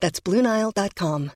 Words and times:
That's 0.00 0.20
BlueNile.com. 0.20 1.32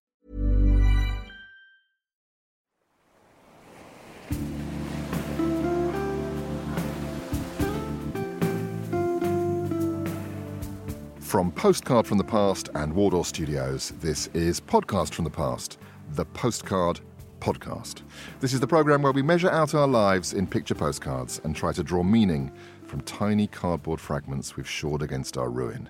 From 11.32 11.50
Postcard 11.50 12.06
from 12.06 12.18
the 12.18 12.24
Past 12.24 12.68
and 12.74 12.92
Wardour 12.92 13.24
Studios, 13.24 13.94
this 14.02 14.26
is 14.34 14.60
Podcast 14.60 15.14
from 15.14 15.24
the 15.24 15.30
Past, 15.30 15.78
the 16.10 16.26
Postcard 16.26 17.00
Podcast. 17.40 18.02
This 18.40 18.52
is 18.52 18.60
the 18.60 18.66
programme 18.66 19.00
where 19.00 19.12
we 19.12 19.22
measure 19.22 19.50
out 19.50 19.74
our 19.74 19.86
lives 19.86 20.34
in 20.34 20.46
picture 20.46 20.74
postcards 20.74 21.40
and 21.42 21.56
try 21.56 21.72
to 21.72 21.82
draw 21.82 22.02
meaning 22.02 22.52
from 22.84 23.00
tiny 23.00 23.46
cardboard 23.46 23.98
fragments 23.98 24.58
we've 24.58 24.68
shored 24.68 25.00
against 25.00 25.38
our 25.38 25.48
ruin. 25.48 25.88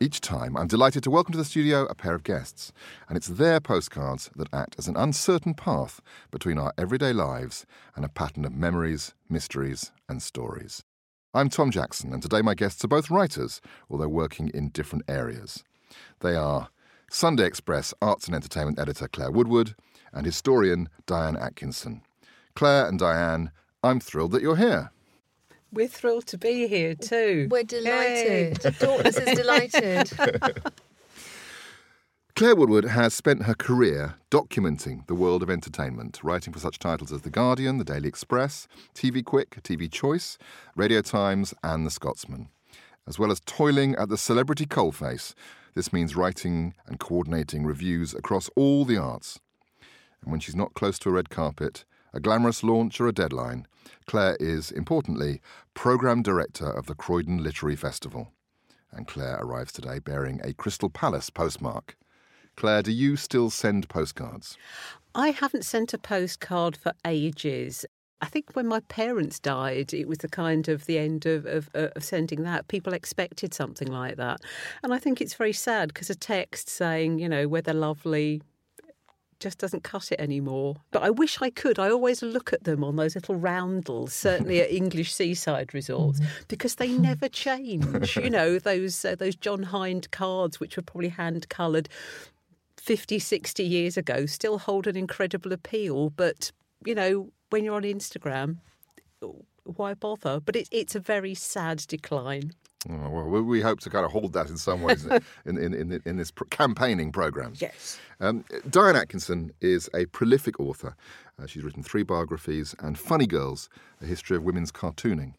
Each 0.00 0.20
time, 0.20 0.56
I'm 0.56 0.66
delighted 0.66 1.04
to 1.04 1.10
welcome 1.10 1.32
to 1.32 1.38
the 1.38 1.44
studio 1.44 1.84
a 1.86 1.94
pair 1.94 2.14
of 2.14 2.24
guests, 2.24 2.72
and 3.08 3.16
it's 3.16 3.28
their 3.28 3.60
postcards 3.60 4.28
that 4.34 4.52
act 4.52 4.74
as 4.76 4.88
an 4.88 4.96
uncertain 4.96 5.54
path 5.54 6.00
between 6.32 6.58
our 6.58 6.74
everyday 6.76 7.12
lives 7.12 7.64
and 7.94 8.04
a 8.04 8.08
pattern 8.08 8.44
of 8.44 8.52
memories, 8.52 9.14
mysteries, 9.28 9.92
and 10.08 10.20
stories. 10.20 10.82
I'm 11.32 11.48
Tom 11.48 11.70
Jackson, 11.70 12.12
and 12.12 12.20
today 12.20 12.42
my 12.42 12.54
guests 12.54 12.84
are 12.84 12.88
both 12.88 13.10
writers, 13.10 13.60
although 13.88 14.08
working 14.08 14.48
in 14.48 14.70
different 14.70 15.04
areas. 15.06 15.62
They 16.20 16.34
are 16.34 16.70
Sunday 17.08 17.46
Express 17.46 17.94
arts 18.02 18.26
and 18.26 18.34
entertainment 18.34 18.80
editor 18.80 19.06
Claire 19.06 19.30
Woodward 19.30 19.76
and 20.12 20.26
historian 20.26 20.88
Diane 21.06 21.36
Atkinson. 21.36 22.02
Claire 22.56 22.88
and 22.88 22.98
Diane, 22.98 23.52
I'm 23.84 24.00
thrilled 24.00 24.32
that 24.32 24.42
you're 24.42 24.56
here. 24.56 24.90
We're 25.74 25.88
thrilled 25.88 26.26
to 26.28 26.38
be 26.38 26.68
here 26.68 26.94
too. 26.94 27.48
We're 27.50 27.64
delighted. 27.64 28.60
Daughters 28.78 29.16
is 29.16 29.36
delighted. 29.36 30.12
Claire 32.36 32.54
Woodward 32.54 32.84
has 32.84 33.12
spent 33.12 33.42
her 33.42 33.54
career 33.54 34.14
documenting 34.30 35.04
the 35.08 35.16
world 35.16 35.42
of 35.42 35.50
entertainment, 35.50 36.20
writing 36.22 36.52
for 36.52 36.60
such 36.60 36.78
titles 36.78 37.12
as 37.12 37.22
The 37.22 37.30
Guardian, 37.30 37.78
The 37.78 37.84
Daily 37.84 38.08
Express, 38.08 38.68
TV 38.94 39.24
Quick, 39.24 39.62
TV 39.62 39.90
Choice, 39.90 40.38
Radio 40.76 41.00
Times, 41.00 41.54
and 41.64 41.84
The 41.84 41.90
Scotsman. 41.90 42.50
As 43.08 43.18
well 43.18 43.32
as 43.32 43.40
toiling 43.40 43.96
at 43.96 44.08
the 44.08 44.18
celebrity 44.18 44.66
coalface, 44.66 45.34
this 45.74 45.92
means 45.92 46.14
writing 46.14 46.74
and 46.86 47.00
coordinating 47.00 47.64
reviews 47.64 48.14
across 48.14 48.48
all 48.54 48.84
the 48.84 48.96
arts. 48.96 49.40
And 50.22 50.30
when 50.30 50.40
she's 50.40 50.56
not 50.56 50.74
close 50.74 51.00
to 51.00 51.08
a 51.08 51.12
red 51.12 51.30
carpet, 51.30 51.84
a 52.14 52.20
glamorous 52.20 52.62
launch, 52.62 53.00
or 53.00 53.08
a 53.08 53.12
deadline, 53.12 53.66
Claire 54.06 54.36
is, 54.38 54.70
importantly, 54.70 55.40
Programme 55.74 56.22
Director 56.22 56.70
of 56.70 56.86
the 56.86 56.94
Croydon 56.94 57.42
Literary 57.42 57.76
Festival. 57.76 58.32
And 58.92 59.08
Claire 59.08 59.38
arrives 59.40 59.72
today 59.72 59.98
bearing 59.98 60.40
a 60.44 60.54
Crystal 60.54 60.88
Palace 60.88 61.28
postmark. 61.28 61.96
Claire, 62.56 62.82
do 62.82 62.92
you 62.92 63.16
still 63.16 63.50
send 63.50 63.88
postcards? 63.88 64.56
I 65.14 65.30
haven't 65.30 65.64
sent 65.64 65.92
a 65.92 65.98
postcard 65.98 66.76
for 66.76 66.92
ages. 67.04 67.84
I 68.20 68.26
think 68.26 68.52
when 68.52 68.68
my 68.68 68.80
parents 68.80 69.40
died, 69.40 69.92
it 69.92 70.06
was 70.06 70.18
the 70.18 70.28
kind 70.28 70.68
of 70.68 70.86
the 70.86 70.98
end 70.98 71.26
of, 71.26 71.44
of, 71.46 71.68
of 71.74 72.04
sending 72.04 72.44
that. 72.44 72.68
People 72.68 72.94
expected 72.94 73.52
something 73.52 73.88
like 73.88 74.16
that. 74.16 74.40
And 74.84 74.94
I 74.94 74.98
think 74.98 75.20
it's 75.20 75.34
very 75.34 75.52
sad 75.52 75.88
because 75.88 76.10
a 76.10 76.14
text 76.14 76.68
saying, 76.68 77.18
you 77.18 77.28
know, 77.28 77.48
weather 77.48 77.74
lovely, 77.74 78.40
just 79.40 79.58
doesn't 79.58 79.84
cut 79.84 80.12
it 80.12 80.20
anymore. 80.20 80.76
But 80.90 81.02
I 81.02 81.10
wish 81.10 81.40
I 81.40 81.50
could. 81.50 81.78
I 81.78 81.90
always 81.90 82.22
look 82.22 82.52
at 82.52 82.64
them 82.64 82.82
on 82.84 82.96
those 82.96 83.14
little 83.14 83.36
roundels, 83.36 84.14
certainly 84.14 84.60
at 84.60 84.70
English 84.82 85.12
seaside 85.12 85.74
resorts, 85.74 86.20
because 86.48 86.76
they 86.76 86.88
never 86.88 87.28
change. 87.28 88.16
You 88.16 88.30
know, 88.30 88.58
those 88.70 89.04
uh, 89.04 89.14
those 89.14 89.36
John 89.36 89.64
Hinde 89.64 90.10
cards, 90.10 90.60
which 90.60 90.76
were 90.76 90.82
probably 90.82 91.08
hand 91.08 91.48
coloured 91.48 91.88
50, 92.84 93.18
60 93.18 93.64
years 93.64 93.96
ago, 93.96 94.26
still 94.26 94.58
hold 94.58 94.86
an 94.86 94.96
incredible 94.96 95.52
appeal. 95.52 96.10
But, 96.10 96.52
you 96.84 96.94
know, 96.94 97.30
when 97.48 97.64
you're 97.64 97.76
on 97.76 97.82
Instagram, 97.82 98.58
why 99.64 99.94
bother? 99.94 100.40
But 100.40 100.56
it, 100.56 100.68
it's 100.70 100.94
a 100.94 101.00
very 101.00 101.34
sad 101.34 101.78
decline. 101.88 102.52
Oh, 102.90 103.10
well, 103.10 103.24
we- 103.24 103.40
we 103.40 103.60
hope 103.60 103.80
to 103.80 103.90
kind 103.90 104.04
of 104.04 104.12
hold 104.12 104.32
that 104.34 104.48
in 104.50 104.56
some 104.56 104.82
ways 104.82 105.04
in, 105.46 105.56
in, 105.56 105.72
in, 105.74 106.02
in 106.04 106.16
this 106.16 106.32
campaigning 106.50 107.12
programme. 107.12 107.54
Yes. 107.56 107.98
Um, 108.20 108.44
Diane 108.68 108.96
Atkinson 108.96 109.52
is 109.60 109.88
a 109.94 110.06
prolific 110.06 110.58
author. 110.60 110.94
Uh, 111.40 111.46
she's 111.46 111.64
written 111.64 111.82
three 111.82 112.02
biographies 112.02 112.74
and 112.80 112.98
Funny 112.98 113.26
Girls, 113.26 113.68
a 114.00 114.06
history 114.06 114.36
of 114.36 114.42
women's 114.44 114.70
cartooning. 114.72 115.34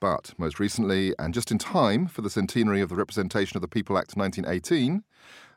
But 0.00 0.32
most 0.38 0.58
recently, 0.58 1.14
and 1.18 1.34
just 1.34 1.50
in 1.50 1.58
time 1.58 2.06
for 2.06 2.22
the 2.22 2.30
centenary 2.30 2.80
of 2.80 2.88
the 2.88 2.94
Representation 2.94 3.56
of 3.56 3.60
the 3.62 3.68
People 3.68 3.98
Act 3.98 4.16
1918, 4.16 5.02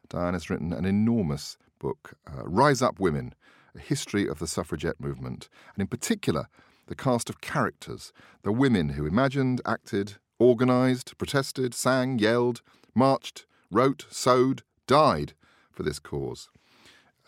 Diane 0.09 0.33
has 0.33 0.50
written 0.50 0.73
an 0.73 0.83
enormous 0.85 1.57
book, 1.79 2.15
uh, 2.27 2.44
Rise 2.44 2.81
Up 2.81 3.00
Women, 3.00 3.33
a 3.75 3.79
history 3.79 4.27
of 4.27 4.39
the 4.39 4.47
suffragette 4.47 5.00
movement, 5.00 5.47
and 5.75 5.81
in 5.81 5.88
particular, 5.88 6.47
the 6.88 6.95
cast 6.95 7.29
of 7.29 7.39
characters, 7.39 8.11
the 8.44 8.51
women 8.51 8.89
who 8.89 9.05
imagined, 9.05 9.61
acted, 9.65 10.15
organised, 10.44 11.18
protested, 11.18 11.74
sang, 11.74 12.20
yelled, 12.20 12.62
marched, 12.94 13.46
wrote, 13.72 14.06
sewed, 14.09 14.62
died 14.88 15.34
for 15.72 15.84
this 15.84 16.00
cause. 16.00 16.50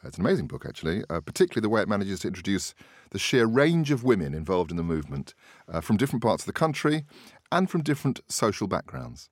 It's 0.03 0.17
an 0.17 0.25
amazing 0.25 0.47
book, 0.47 0.65
actually, 0.67 1.03
uh, 1.09 1.21
particularly 1.21 1.63
the 1.63 1.69
way 1.69 1.81
it 1.81 1.89
manages 1.89 2.19
to 2.19 2.27
introduce 2.27 2.75
the 3.09 3.17
sheer 3.17 3.45
range 3.45 3.89
of 3.89 4.03
women 4.03 4.35
involved 4.35 4.69
in 4.69 4.77
the 4.77 4.83
movement 4.83 5.33
uh, 5.67 5.81
from 5.81 5.97
different 5.97 6.21
parts 6.21 6.43
of 6.43 6.47
the 6.47 6.53
country 6.53 7.05
and 7.51 7.69
from 7.69 7.81
different 7.81 8.19
social 8.27 8.67
backgrounds. 8.67 9.29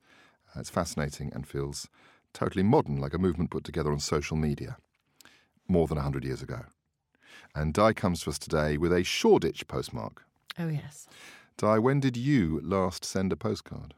Uh, 0.56 0.62
it's 0.62 0.72
fascinating 0.72 1.32
and 1.36 1.48
feels 1.48 1.88
totally 2.34 2.64
modern, 2.64 2.98
like 2.98 3.14
a 3.14 3.20
movement 3.20 3.52
put 3.52 3.64
together 3.64 3.92
on 3.92 4.00
social 4.00 4.38
media 4.38 4.78
more 5.68 5.88
than 5.88 5.98
100 5.98 6.24
years 6.24 6.42
ago. 6.42 6.62
And 7.54 7.74
Di 7.74 7.94
comes 7.94 8.22
to 8.22 8.32
us 8.32 8.40
today 8.40 8.78
with 8.78 8.92
a 8.92 9.04
Shoreditch 9.04 9.68
postmark. 9.68 10.24
Oh, 10.58 10.70
yes. 10.70 11.08
Di, 11.58 11.80
when 11.80 12.00
did 12.00 12.18
you 12.18 12.60
last 12.64 13.06
send 13.06 13.32
a 13.32 13.36
postcard? 13.36 13.94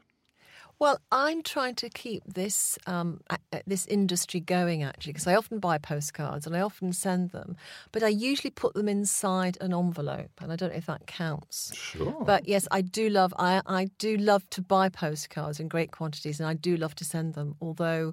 Well, 0.78 1.00
I'm 1.10 1.42
trying 1.42 1.74
to 1.76 1.88
keep 1.88 2.22
this 2.26 2.78
um, 2.86 3.22
this 3.66 3.86
industry 3.86 4.40
going 4.40 4.82
actually, 4.82 5.14
because 5.14 5.26
I 5.26 5.34
often 5.34 5.58
buy 5.58 5.78
postcards 5.78 6.46
and 6.46 6.54
I 6.54 6.60
often 6.60 6.92
send 6.92 7.30
them, 7.30 7.56
but 7.92 8.02
I 8.02 8.08
usually 8.08 8.50
put 8.50 8.74
them 8.74 8.86
inside 8.86 9.56
an 9.62 9.72
envelope, 9.72 10.32
and 10.38 10.52
I 10.52 10.56
don't 10.56 10.72
know 10.72 10.76
if 10.76 10.84
that 10.84 11.06
counts. 11.06 11.74
Sure. 11.74 12.22
But 12.26 12.46
yes, 12.46 12.68
I 12.70 12.82
do 12.82 13.08
love 13.08 13.32
I, 13.38 13.62
I 13.64 13.86
do 13.98 14.18
love 14.18 14.48
to 14.50 14.60
buy 14.60 14.90
postcards 14.90 15.60
in 15.60 15.68
great 15.68 15.92
quantities, 15.92 16.40
and 16.40 16.48
I 16.48 16.52
do 16.52 16.76
love 16.76 16.94
to 16.96 17.06
send 17.06 17.32
them. 17.32 17.56
Although 17.58 18.12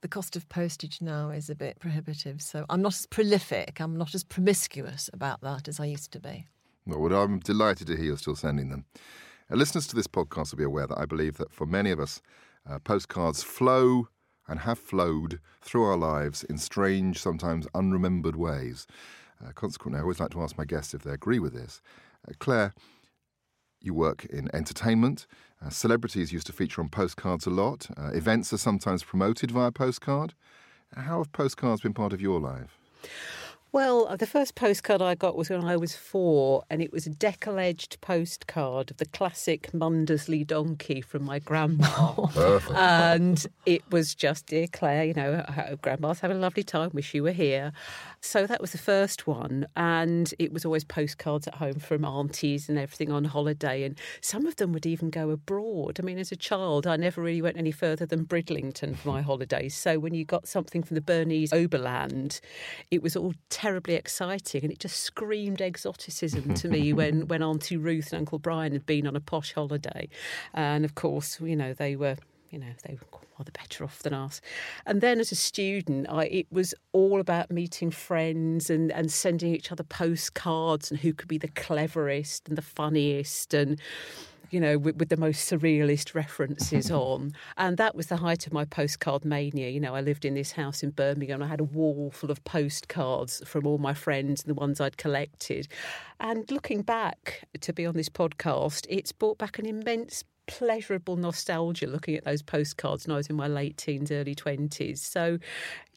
the 0.00 0.08
cost 0.08 0.34
of 0.34 0.48
postage 0.48 1.02
now 1.02 1.28
is 1.28 1.50
a 1.50 1.54
bit 1.54 1.78
prohibitive, 1.78 2.40
so 2.40 2.64
I'm 2.70 2.80
not 2.80 2.94
as 2.94 3.04
prolific, 3.04 3.80
I'm 3.80 3.98
not 3.98 4.14
as 4.14 4.24
promiscuous 4.24 5.10
about 5.12 5.42
that 5.42 5.68
as 5.68 5.78
I 5.78 5.84
used 5.84 6.10
to 6.12 6.20
be. 6.20 6.46
Well, 6.86 7.22
I'm 7.22 7.38
delighted 7.38 7.86
to 7.88 7.96
hear 7.96 8.06
you're 8.06 8.16
still 8.16 8.36
sending 8.36 8.70
them. 8.70 8.86
Uh, 9.50 9.56
listeners 9.56 9.86
to 9.88 9.94
this 9.94 10.08
podcast 10.08 10.52
will 10.52 10.58
be 10.58 10.64
aware 10.64 10.86
that 10.86 10.98
I 10.98 11.06
believe 11.06 11.36
that 11.36 11.52
for 11.52 11.66
many 11.66 11.90
of 11.90 12.00
us, 12.00 12.20
uh, 12.68 12.78
postcards 12.80 13.42
flow 13.42 14.08
and 14.48 14.60
have 14.60 14.78
flowed 14.78 15.40
through 15.60 15.84
our 15.84 15.96
lives 15.96 16.42
in 16.42 16.58
strange, 16.58 17.20
sometimes 17.20 17.66
unremembered 17.74 18.34
ways. 18.34 18.86
Uh, 19.44 19.52
consequently, 19.52 19.98
I 19.98 20.02
always 20.02 20.20
like 20.20 20.30
to 20.30 20.42
ask 20.42 20.58
my 20.58 20.64
guests 20.64 20.94
if 20.94 21.02
they 21.02 21.12
agree 21.12 21.38
with 21.38 21.54
this. 21.54 21.80
Uh, 22.28 22.32
Claire, 22.38 22.74
you 23.80 23.94
work 23.94 24.24
in 24.26 24.48
entertainment. 24.54 25.26
Uh, 25.64 25.70
celebrities 25.70 26.32
used 26.32 26.46
to 26.46 26.52
feature 26.52 26.80
on 26.80 26.88
postcards 26.88 27.46
a 27.46 27.50
lot. 27.50 27.88
Uh, 27.96 28.10
events 28.12 28.52
are 28.52 28.58
sometimes 28.58 29.04
promoted 29.04 29.50
via 29.50 29.70
postcard. 29.70 30.34
How 30.96 31.18
have 31.18 31.32
postcards 31.32 31.80
been 31.80 31.94
part 31.94 32.12
of 32.12 32.20
your 32.20 32.40
life? 32.40 32.78
Well, 33.72 34.06
uh, 34.06 34.16
the 34.16 34.26
first 34.26 34.54
postcard 34.54 35.00
I 35.00 35.14
got 35.14 35.34
was 35.34 35.48
when 35.48 35.64
I 35.64 35.78
was 35.78 35.96
four, 35.96 36.62
and 36.68 36.82
it 36.82 36.92
was 36.92 37.06
a 37.06 37.10
decal 37.10 37.58
edged 37.58 37.98
postcard 38.02 38.90
of 38.90 38.98
the 38.98 39.06
classic 39.06 39.72
Mundersley 39.72 40.46
donkey 40.46 41.00
from 41.00 41.24
my 41.24 41.38
grandma. 41.38 42.12
Perfect. 42.26 42.70
and 42.76 43.46
it 43.64 43.82
was 43.90 44.14
just, 44.14 44.48
Dear 44.48 44.66
Claire, 44.70 45.04
you 45.04 45.14
know, 45.14 45.42
I 45.48 45.52
hope 45.52 45.80
grandma's 45.80 46.20
having 46.20 46.36
a 46.36 46.40
lovely 46.40 46.62
time, 46.62 46.90
wish 46.92 47.14
you 47.14 47.22
were 47.22 47.32
here. 47.32 47.72
So 48.24 48.46
that 48.46 48.60
was 48.60 48.70
the 48.70 48.78
first 48.78 49.26
one. 49.26 49.66
And 49.74 50.32
it 50.38 50.52
was 50.52 50.64
always 50.64 50.84
postcards 50.84 51.48
at 51.48 51.56
home 51.56 51.80
from 51.80 52.04
aunties 52.04 52.68
and 52.68 52.78
everything 52.78 53.10
on 53.10 53.24
holiday. 53.24 53.82
And 53.82 53.98
some 54.20 54.46
of 54.46 54.56
them 54.56 54.72
would 54.72 54.86
even 54.86 55.10
go 55.10 55.30
abroad. 55.30 55.98
I 55.98 56.04
mean, 56.04 56.18
as 56.18 56.30
a 56.30 56.36
child, 56.36 56.86
I 56.86 56.96
never 56.96 57.20
really 57.20 57.42
went 57.42 57.56
any 57.56 57.72
further 57.72 58.06
than 58.06 58.22
Bridlington 58.22 58.94
for 58.94 59.08
my 59.08 59.22
holidays. 59.22 59.74
So 59.74 59.98
when 59.98 60.14
you 60.14 60.24
got 60.24 60.46
something 60.46 60.84
from 60.84 60.94
the 60.94 61.00
Bernese 61.00 61.54
Oberland, 61.54 62.40
it 62.92 63.02
was 63.02 63.16
all 63.16 63.34
terribly 63.50 63.94
exciting. 63.94 64.62
And 64.62 64.72
it 64.72 64.78
just 64.78 65.02
screamed 65.02 65.60
exoticism 65.60 66.54
to 66.54 66.68
me 66.68 66.92
when, 66.92 67.26
when 67.26 67.42
Auntie 67.42 67.76
Ruth 67.76 68.12
and 68.12 68.20
Uncle 68.20 68.38
Brian 68.38 68.72
had 68.72 68.86
been 68.86 69.08
on 69.08 69.16
a 69.16 69.20
posh 69.20 69.52
holiday. 69.52 70.08
And 70.54 70.84
of 70.84 70.94
course, 70.94 71.40
you 71.40 71.56
know, 71.56 71.74
they 71.74 71.96
were 71.96 72.16
you 72.52 72.58
know, 72.58 72.72
they 72.84 72.94
were 72.94 73.20
rather 73.38 73.50
better 73.50 73.82
off 73.82 74.00
than 74.00 74.12
us. 74.12 74.40
And 74.86 75.00
then 75.00 75.18
as 75.18 75.32
a 75.32 75.34
student, 75.34 76.06
I, 76.08 76.24
it 76.26 76.46
was 76.52 76.74
all 76.92 77.18
about 77.18 77.50
meeting 77.50 77.90
friends 77.90 78.68
and, 78.68 78.92
and 78.92 79.10
sending 79.10 79.54
each 79.54 79.72
other 79.72 79.82
postcards 79.82 80.90
and 80.90 81.00
who 81.00 81.14
could 81.14 81.28
be 81.28 81.38
the 81.38 81.48
cleverest 81.48 82.48
and 82.48 82.58
the 82.58 82.62
funniest 82.62 83.54
and 83.54 83.80
you 84.50 84.60
know, 84.60 84.76
with, 84.76 84.96
with, 84.96 85.08
the 85.08 85.16
most 85.16 85.50
surrealist 85.50 86.14
references 86.14 86.90
on. 86.90 87.32
And 87.56 87.78
that 87.78 87.94
was 87.94 88.08
the 88.08 88.18
height 88.18 88.46
of 88.46 88.52
my 88.52 88.66
postcard 88.66 89.24
mania. 89.24 89.70
You 89.70 89.80
know, 89.80 89.94
I 89.94 90.02
lived 90.02 90.26
in 90.26 90.34
this 90.34 90.52
house 90.52 90.82
in 90.82 90.90
Birmingham. 90.90 91.42
I 91.42 91.46
had 91.46 91.60
a 91.60 91.64
wall 91.64 92.10
full 92.12 92.30
of 92.30 92.44
postcards 92.44 93.42
from 93.46 93.66
all 93.66 93.78
my 93.78 93.94
friends 93.94 94.42
and 94.42 94.50
the 94.50 94.60
ones 94.60 94.78
I'd 94.78 94.98
collected. 94.98 95.68
And 96.20 96.50
looking 96.50 96.82
back 96.82 97.48
to 97.58 97.72
be 97.72 97.86
on 97.86 97.94
this 97.94 98.10
podcast, 98.10 98.84
it's 98.90 99.10
brought 99.10 99.38
back 99.38 99.58
an 99.58 99.64
immense 99.64 100.22
pleasurable 100.58 101.16
nostalgia 101.16 101.86
looking 101.86 102.14
at 102.14 102.24
those 102.24 102.42
postcards 102.42 103.06
when 103.06 103.14
I 103.14 103.16
was 103.16 103.28
in 103.28 103.36
my 103.36 103.48
late 103.48 103.78
teens, 103.78 104.10
early 104.10 104.34
20s. 104.34 104.98
So, 104.98 105.38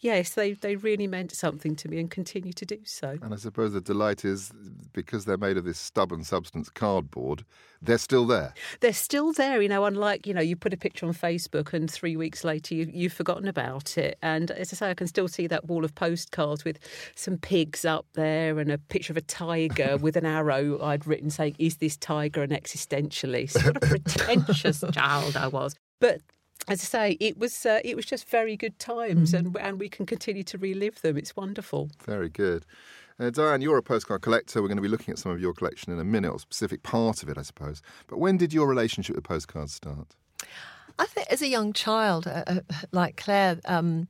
yes, 0.06 0.36
they, 0.36 0.54
they 0.54 0.76
really 0.76 1.08
meant 1.08 1.32
something 1.32 1.76
to 1.76 1.90
me 1.90 2.00
and 2.00 2.12
continue 2.12 2.54
to 2.54 2.66
do 2.66 2.78
so. 2.84 3.18
And 3.24 3.34
I 3.34 3.38
suppose 3.38 3.74
the 3.74 3.82
delight 3.82 4.24
is 4.24 4.52
because 4.94 5.26
they're 5.26 5.36
made 5.36 5.58
of 5.58 5.66
this 5.66 5.80
stubborn 5.80 6.24
substance, 6.24 6.70
cardboard, 6.70 7.44
they're 7.82 7.98
still 7.98 8.26
there. 8.26 8.54
They're 8.82 8.94
still 8.94 9.34
there, 9.34 9.62
you 9.62 9.68
know, 9.68 9.84
unlike, 9.84 10.28
you 10.28 10.34
know, 10.34 10.42
you 10.42 10.56
put 10.56 10.74
a 10.74 10.78
picture 10.78 11.08
on 11.08 11.14
Facebook 11.14 11.74
and 11.74 11.90
three 11.90 12.16
weeks 12.16 12.44
later 12.44 12.76
you, 12.76 12.88
you've 12.94 13.14
forgotten 13.14 13.48
about 13.48 13.98
it. 13.98 14.20
And 14.22 14.52
as 14.52 14.72
I 14.72 14.76
say, 14.76 14.90
I 14.92 14.94
can 14.94 15.08
still 15.08 15.28
see 15.28 15.48
that 15.48 15.66
wall 15.66 15.84
of 15.84 15.96
postcards 15.96 16.64
with 16.64 16.78
some 17.16 17.38
pigs 17.38 17.84
up 17.84 18.06
there 18.14 18.60
and 18.60 18.72
a 18.72 18.78
picture 18.78 19.12
of 19.12 19.18
a 19.18 19.22
tiger 19.22 19.98
with 20.02 20.16
an 20.16 20.26
arrow 20.26 20.80
I'd 20.84 21.08
written 21.08 21.32
saying, 21.32 21.56
Is 21.58 21.78
this 21.78 21.98
tiger 21.98 22.44
an 22.44 22.52
existentialist? 22.52 23.66
What 23.66 23.78
a 23.78 23.80
pretentious 23.88 24.84
child 24.94 25.36
I 25.36 25.48
was. 25.48 25.76
But 26.00 26.22
as 26.68 26.82
I 26.82 26.86
say, 26.86 27.18
it 27.20 27.38
was 27.38 27.66
uh, 27.66 27.80
it 27.84 27.96
was 27.96 28.06
just 28.06 28.28
very 28.30 28.56
good 28.58 28.78
times, 28.80 29.34
mm. 29.34 29.40
and 29.40 29.58
and 29.58 29.80
we 29.80 29.90
can 29.90 30.06
continue 30.06 30.44
to 30.44 30.58
relive 30.58 31.02
them. 31.02 31.18
It's 31.18 31.36
wonderful. 31.36 31.92
Very 32.04 32.30
good. 32.30 32.66
Uh, 33.20 33.30
Diane, 33.30 33.62
you're 33.62 33.78
a 33.78 33.84
postcard 33.84 34.22
collector. 34.22 34.62
We're 34.62 34.68
going 34.68 34.78
to 34.78 34.82
be 34.82 34.90
looking 34.90 35.14
at 35.14 35.20
some 35.20 35.32
of 35.32 35.40
your 35.40 35.54
collection 35.54 35.94
in 35.94 36.00
a 36.00 36.04
minute, 36.04 36.32
or 36.32 36.36
a 36.36 36.40
specific 36.40 36.84
part 36.84 37.24
of 37.24 37.30
it, 37.30 37.38
I 37.38 37.44
suppose. 37.44 37.82
But 38.08 38.18
when 38.20 38.38
did 38.38 38.54
your 38.54 38.68
relationship 38.68 39.16
with 39.16 39.24
postcards 39.24 39.74
start? 39.74 40.16
I 40.98 41.06
think 41.06 41.28
as 41.30 41.42
a 41.42 41.48
young 41.48 41.74
child, 41.74 42.28
uh, 42.28 42.44
uh, 42.48 42.60
like 42.92 43.18
Claire, 43.18 43.60
um, 43.66 44.08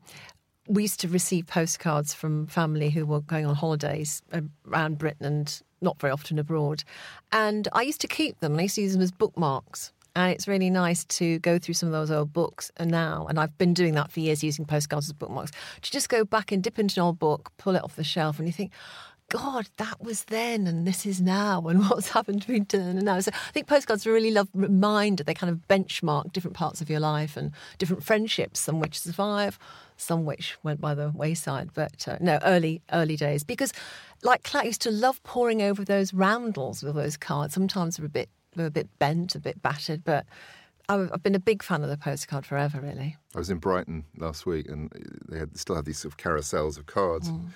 we 0.67 0.83
used 0.83 0.99
to 1.01 1.07
receive 1.07 1.47
postcards 1.47 2.13
from 2.13 2.47
family 2.47 2.89
who 2.89 3.05
were 3.05 3.21
going 3.21 3.45
on 3.45 3.55
holidays 3.55 4.21
around 4.67 4.97
Britain 4.97 5.25
and 5.25 5.61
not 5.81 5.99
very 5.99 6.11
often 6.11 6.39
abroad. 6.39 6.83
And 7.31 7.67
I 7.73 7.83
used 7.83 8.01
to 8.01 8.07
keep 8.07 8.39
them. 8.39 8.53
and 8.53 8.61
I 8.61 8.63
used 8.63 8.75
to 8.75 8.81
use 8.81 8.93
them 8.93 9.01
as 9.01 9.11
bookmarks. 9.11 9.91
And 10.15 10.31
it's 10.31 10.47
really 10.47 10.69
nice 10.69 11.03
to 11.05 11.39
go 11.39 11.59
through 11.59 11.73
some 11.73 11.87
of 11.87 11.93
those 11.93 12.09
old 12.09 12.31
books 12.31 12.71
now. 12.79 13.25
And 13.27 13.37
I've 13.39 13.57
been 13.57 13.73
doing 13.73 13.95
that 13.95 14.11
for 14.11 14.21
years 14.21 14.43
using 14.43 14.65
postcards 14.65 15.07
as 15.07 15.13
bookmarks 15.13 15.51
to 15.81 15.91
just 15.91 16.07
go 16.07 16.23
back 16.23 16.51
and 16.51 16.63
dip 16.63 16.79
into 16.79 16.99
an 16.99 17.05
old 17.05 17.19
book, 17.19 17.51
pull 17.57 17.75
it 17.75 17.83
off 17.83 17.97
the 17.97 18.03
shelf, 18.03 18.39
and 18.39 18.47
you 18.47 18.53
think, 18.53 18.71
God, 19.29 19.67
that 19.77 20.01
was 20.01 20.25
then 20.25 20.67
and 20.67 20.85
this 20.85 21.05
is 21.05 21.19
now, 21.19 21.61
and 21.67 21.79
what's 21.89 22.09
happened 22.09 22.41
between 22.41 22.65
then 22.69 22.81
and 22.81 23.03
now. 23.03 23.19
So 23.19 23.31
I 23.33 23.51
think 23.51 23.67
postcards 23.67 24.05
are 24.05 24.13
really 24.13 24.31
love 24.31 24.47
reminder. 24.53 25.23
They 25.23 25.33
kind 25.33 25.51
of 25.51 25.67
benchmark 25.67 26.31
different 26.31 26.55
parts 26.55 26.79
of 26.79 26.89
your 26.89 26.99
life 26.99 27.35
and 27.35 27.51
different 27.77 28.03
friendships, 28.03 28.59
some 28.59 28.79
which 28.79 28.99
survive, 28.99 29.57
some 29.97 30.25
which 30.25 30.57
went 30.63 30.79
by 30.79 30.93
the 30.93 31.11
wayside. 31.13 31.71
But 31.73 32.07
uh, 32.07 32.17
no, 32.21 32.39
early, 32.43 32.81
early 32.93 33.15
days. 33.17 33.43
Because 33.43 33.73
like 34.23 34.43
Claire 34.43 34.65
used 34.65 34.81
to 34.81 34.91
love 34.91 35.21
poring 35.23 35.61
over 35.61 35.83
those 35.83 36.13
roundels 36.13 36.83
with 36.83 36.95
those 36.95 37.17
cards. 37.17 37.53
Sometimes 37.53 37.97
they're 37.97 38.05
a 38.05 38.09
bit 38.09 38.29
they're 38.55 38.65
a 38.65 38.71
bit 38.71 38.89
bent, 38.99 39.35
a 39.35 39.39
bit 39.39 39.61
battered, 39.61 40.03
but 40.03 40.25
I've 40.87 41.23
been 41.23 41.35
a 41.35 41.39
big 41.39 41.63
fan 41.63 41.83
of 41.83 41.89
the 41.89 41.97
postcard 41.97 42.45
forever, 42.45 42.79
really. 42.79 43.17
I 43.33 43.39
was 43.39 43.49
in 43.49 43.57
Brighton 43.57 44.05
last 44.17 44.45
week, 44.45 44.69
and 44.69 44.91
they 45.27 45.39
had, 45.39 45.57
still 45.57 45.75
have 45.75 45.85
these 45.85 45.97
sort 45.99 46.13
of 46.13 46.17
carousels 46.17 46.77
of 46.77 46.85
cards, 46.85 47.29
mm. 47.29 47.47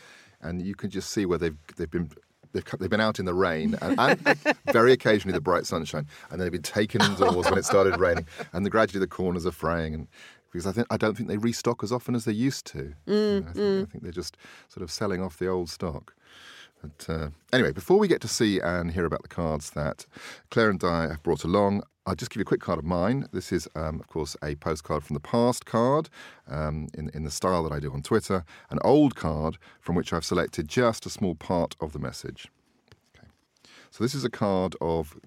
and 0.41 0.61
you 0.61 0.75
can 0.75 0.89
just 0.89 1.11
see 1.11 1.25
where 1.25 1.37
they've 1.37 1.57
they've 1.75 1.91
been. 1.91 2.11
They've, 2.51 2.65
they've 2.79 2.89
been 2.89 2.99
out 2.99 3.19
in 3.19 3.25
the 3.25 3.33
rain 3.35 3.77
and, 3.79 3.99
and 3.99 4.19
very 4.73 4.91
occasionally 4.91 5.33
the 5.33 5.41
bright 5.41 5.67
sunshine, 5.67 6.07
and 6.31 6.41
they've 6.41 6.51
been 6.51 6.63
taken 6.63 6.99
indoors 6.99 7.45
when 7.45 7.59
it 7.59 7.65
started 7.65 7.99
raining, 7.99 8.25
and 8.53 8.65
the, 8.65 8.71
gradually 8.71 8.99
the 8.99 9.05
corners 9.05 9.45
are 9.45 9.51
fraying. 9.51 9.93
And 9.93 10.07
because 10.51 10.65
I 10.65 10.71
think 10.71 10.87
I 10.89 10.97
don't 10.97 11.15
think 11.15 11.29
they 11.29 11.37
restock 11.37 11.83
as 11.83 11.91
often 11.91 12.15
as 12.15 12.25
they 12.25 12.31
used 12.31 12.65
to. 12.67 12.95
Mm, 13.07 13.07
you 13.07 13.41
know, 13.41 13.47
I, 13.47 13.53
think, 13.53 13.55
mm. 13.55 13.81
I 13.83 13.85
think 13.85 14.03
they're 14.03 14.11
just 14.11 14.35
sort 14.67 14.81
of 14.81 14.89
selling 14.89 15.21
off 15.21 15.37
the 15.37 15.47
old 15.47 15.69
stock. 15.69 16.15
But 16.81 17.13
uh, 17.13 17.29
anyway, 17.51 17.71
before 17.71 17.99
we 17.99 18.07
get 18.07 18.21
to 18.21 18.27
see 18.27 18.59
and 18.59 18.91
hear 18.91 19.05
about 19.05 19.21
the 19.21 19.27
cards 19.27 19.71
that 19.71 20.05
Claire 20.49 20.69
and 20.69 20.83
I 20.83 21.07
have 21.07 21.23
brought 21.23 21.43
along, 21.43 21.83
I'll 22.05 22.15
just 22.15 22.31
give 22.31 22.37
you 22.37 22.43
a 22.43 22.45
quick 22.45 22.61
card 22.61 22.79
of 22.79 22.85
mine. 22.85 23.27
This 23.31 23.51
is, 23.51 23.67
um, 23.75 23.99
of 23.99 24.07
course, 24.07 24.35
a 24.41 24.55
postcard 24.55 25.03
from 25.03 25.13
the 25.13 25.19
past 25.19 25.65
card 25.65 26.09
um, 26.47 26.87
in, 26.93 27.11
in 27.13 27.23
the 27.23 27.31
style 27.31 27.63
that 27.63 27.71
I 27.71 27.79
do 27.79 27.91
on 27.91 28.01
Twitter, 28.01 28.45
an 28.71 28.79
old 28.83 29.15
card 29.15 29.57
from 29.79 29.95
which 29.95 30.13
I've 30.13 30.25
selected 30.25 30.67
just 30.67 31.05
a 31.05 31.09
small 31.09 31.35
part 31.35 31.75
of 31.79 31.91
the 31.91 31.99
message. 31.99 32.47
Okay. 33.15 33.27
So 33.91 34.03
this 34.03 34.15
is 34.15 34.23
a 34.23 34.29
card 34.29 34.75
of 34.81 35.19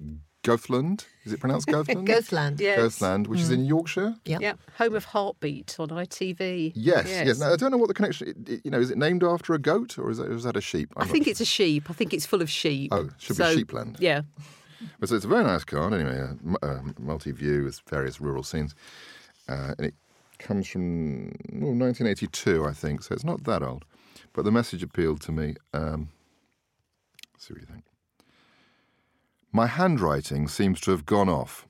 Goathland. 0.42 1.06
Is 1.24 1.32
it 1.32 1.40
pronounced 1.40 1.66
Goathland? 1.68 2.06
Goathland. 2.06 2.60
Yes. 2.60 2.78
Goathland, 2.78 3.26
which 3.28 3.40
mm. 3.40 3.42
is 3.42 3.50
in 3.50 3.64
Yorkshire. 3.64 4.16
Yeah. 4.24 4.38
yeah. 4.40 4.54
Home 4.78 4.94
of 4.94 5.04
Heartbeat 5.04 5.76
on 5.78 5.88
ITV. 5.88 6.72
Yes. 6.74 7.06
Yes. 7.06 7.26
yes. 7.26 7.38
Now, 7.38 7.52
I 7.52 7.56
don't 7.56 7.70
know 7.70 7.76
what 7.76 7.88
the 7.88 7.94
connection. 7.94 8.28
It, 8.28 8.48
it, 8.48 8.60
you 8.64 8.70
know, 8.70 8.80
is 8.80 8.90
it 8.90 8.98
named 8.98 9.22
after 9.22 9.54
a 9.54 9.58
goat 9.58 9.98
or 9.98 10.10
is 10.10 10.18
that, 10.18 10.30
is 10.30 10.44
that 10.44 10.56
a 10.56 10.60
sheep? 10.60 10.92
I'm 10.96 11.04
i 11.04 11.06
think 11.06 11.26
it's 11.26 11.40
a 11.40 11.44
sheep. 11.44 11.88
I 11.88 11.92
think 11.92 12.12
it's 12.12 12.26
full 12.26 12.42
of 12.42 12.50
sheep. 12.50 12.92
Oh, 12.92 13.08
should 13.18 13.36
so, 13.36 13.54
be 13.54 13.62
sheepland. 13.62 13.96
Yeah. 14.00 14.22
But 14.98 15.08
so 15.08 15.16
it's 15.16 15.24
a 15.24 15.28
very 15.28 15.44
nice 15.44 15.64
card. 15.64 15.94
Anyway, 15.94 16.18
a, 16.62 16.66
a 16.66 16.82
multi-view 16.98 17.64
with 17.64 17.80
various 17.88 18.20
rural 18.20 18.42
scenes, 18.42 18.74
uh, 19.48 19.74
and 19.78 19.86
it 19.86 19.94
comes 20.38 20.66
from 20.66 21.26
well, 21.52 21.72
1982, 21.72 22.64
I 22.66 22.72
think. 22.72 23.04
So 23.04 23.14
it's 23.14 23.24
not 23.24 23.44
that 23.44 23.62
old, 23.62 23.84
but 24.32 24.44
the 24.44 24.50
message 24.50 24.82
appealed 24.82 25.20
to 25.22 25.32
me. 25.32 25.54
Um, 25.72 26.08
see 27.38 27.54
what 27.54 27.60
you 27.60 27.66
think. 27.66 27.84
My 29.54 29.66
handwriting 29.66 30.48
seems 30.48 30.80
to 30.80 30.92
have 30.92 31.04
gone 31.04 31.28
off. 31.28 31.66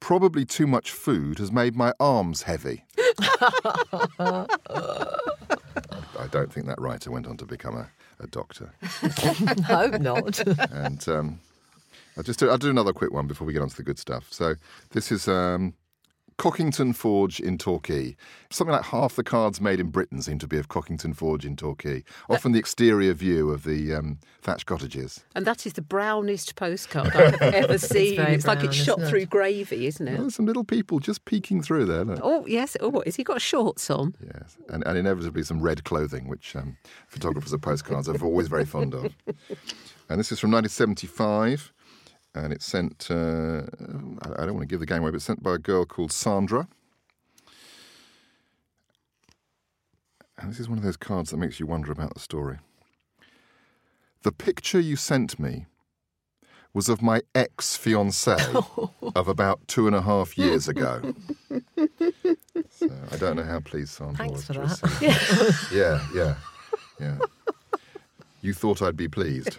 Probably 0.00 0.44
too 0.44 0.66
much 0.66 0.90
food 0.90 1.38
has 1.38 1.52
made 1.52 1.76
my 1.76 1.92
arms 2.00 2.42
heavy. 2.42 2.84
I 4.18 4.46
don't 6.30 6.52
think 6.52 6.66
that 6.66 6.80
writer 6.80 7.12
went 7.12 7.28
on 7.28 7.36
to 7.36 7.46
become 7.46 7.76
a, 7.76 7.88
a 8.18 8.26
doctor. 8.26 8.72
Hope 8.82 10.00
not. 10.00 10.40
and 10.72 11.08
um, 11.08 11.40
I'll 12.16 12.24
just 12.24 12.40
do, 12.40 12.50
I'll 12.50 12.58
do 12.58 12.70
another 12.70 12.92
quick 12.92 13.12
one 13.12 13.28
before 13.28 13.46
we 13.46 13.52
get 13.52 13.62
on 13.62 13.68
to 13.68 13.76
the 13.76 13.84
good 13.84 13.98
stuff. 13.98 14.26
So 14.32 14.56
this 14.90 15.12
is 15.12 15.28
um, 15.28 15.74
Cockington 16.38 16.94
Forge 16.94 17.40
in 17.40 17.58
Torquay. 17.58 18.16
Something 18.50 18.72
like 18.72 18.84
half 18.84 19.16
the 19.16 19.24
cards 19.24 19.60
made 19.60 19.80
in 19.80 19.88
Britain 19.88 20.22
seem 20.22 20.38
to 20.38 20.46
be 20.46 20.56
of 20.56 20.68
Cockington 20.68 21.12
Forge 21.14 21.44
in 21.44 21.56
Torquay. 21.56 22.04
Often 22.30 22.52
the 22.52 22.60
exterior 22.60 23.12
view 23.12 23.50
of 23.50 23.64
the 23.64 23.92
um, 23.92 24.20
thatched 24.40 24.66
cottages. 24.66 25.24
And 25.34 25.44
that 25.46 25.66
is 25.66 25.72
the 25.72 25.82
brownest 25.82 26.54
postcard 26.54 27.08
I've 27.16 27.42
ever 27.42 27.76
seen. 27.76 28.20
it's, 28.20 28.30
it's 28.30 28.44
brown, 28.44 28.56
like 28.56 28.64
it's 28.64 28.76
shot 28.76 29.00
it? 29.00 29.08
through 29.08 29.26
gravy, 29.26 29.86
isn't 29.88 30.06
it? 30.06 30.18
Well, 30.18 30.30
some 30.30 30.46
little 30.46 30.64
people 30.64 31.00
just 31.00 31.24
peeking 31.24 31.60
through 31.60 31.86
there. 31.86 32.04
Look. 32.04 32.20
Oh, 32.22 32.46
yes. 32.46 32.76
Oh, 32.80 33.02
has 33.04 33.16
he 33.16 33.24
got 33.24 33.42
shorts 33.42 33.90
on? 33.90 34.14
Yes. 34.24 34.56
And, 34.68 34.86
and 34.86 34.96
inevitably 34.96 35.42
some 35.42 35.60
red 35.60 35.82
clothing, 35.82 36.28
which 36.28 36.54
um, 36.54 36.76
photographers 37.08 37.52
of 37.52 37.62
postcards 37.62 38.08
are 38.08 38.24
always 38.24 38.46
very 38.46 38.64
fond 38.64 38.94
of. 38.94 39.12
And 40.10 40.18
this 40.18 40.32
is 40.32 40.40
from 40.40 40.50
1975 40.52 41.72
and 42.34 42.52
it's 42.52 42.64
sent. 42.66 43.08
Uh, 43.10 43.62
I 44.22 44.44
don't 44.46 44.54
want 44.54 44.60
to 44.60 44.66
give 44.66 44.80
the 44.80 44.86
game 44.86 45.02
away, 45.02 45.10
but 45.10 45.16
it's 45.16 45.24
sent 45.24 45.42
by 45.42 45.54
a 45.54 45.58
girl 45.58 45.84
called 45.84 46.12
Sandra. 46.12 46.68
And 50.38 50.50
this 50.52 50.60
is 50.60 50.68
one 50.68 50.78
of 50.78 50.84
those 50.84 50.96
cards 50.96 51.30
that 51.30 51.36
makes 51.36 51.58
you 51.58 51.66
wonder 51.66 51.90
about 51.90 52.14
the 52.14 52.20
story. 52.20 52.58
The 54.22 54.32
picture 54.32 54.78
you 54.80 54.94
sent 54.96 55.38
me 55.38 55.66
was 56.72 56.88
of 56.88 57.02
my 57.02 57.22
ex 57.34 57.76
fiancee 57.76 58.36
of 59.16 59.26
about 59.26 59.66
two 59.66 59.86
and 59.88 59.96
a 59.96 60.02
half 60.02 60.38
years 60.38 60.68
ago. 60.68 61.14
so 62.70 62.90
I 63.10 63.16
don't 63.16 63.36
know 63.36 63.42
how 63.44 63.58
pleased 63.60 63.90
Sandra 63.94 64.16
Thanks 64.16 64.32
was. 64.32 64.44
for 64.46 64.52
that. 64.52 64.82
receive- 65.02 65.72
yeah, 65.76 66.06
yeah, 66.14 66.34
yeah. 67.00 67.18
You 68.42 68.52
thought 68.54 68.80
I'd 68.82 68.96
be 68.96 69.08
pleased. 69.08 69.56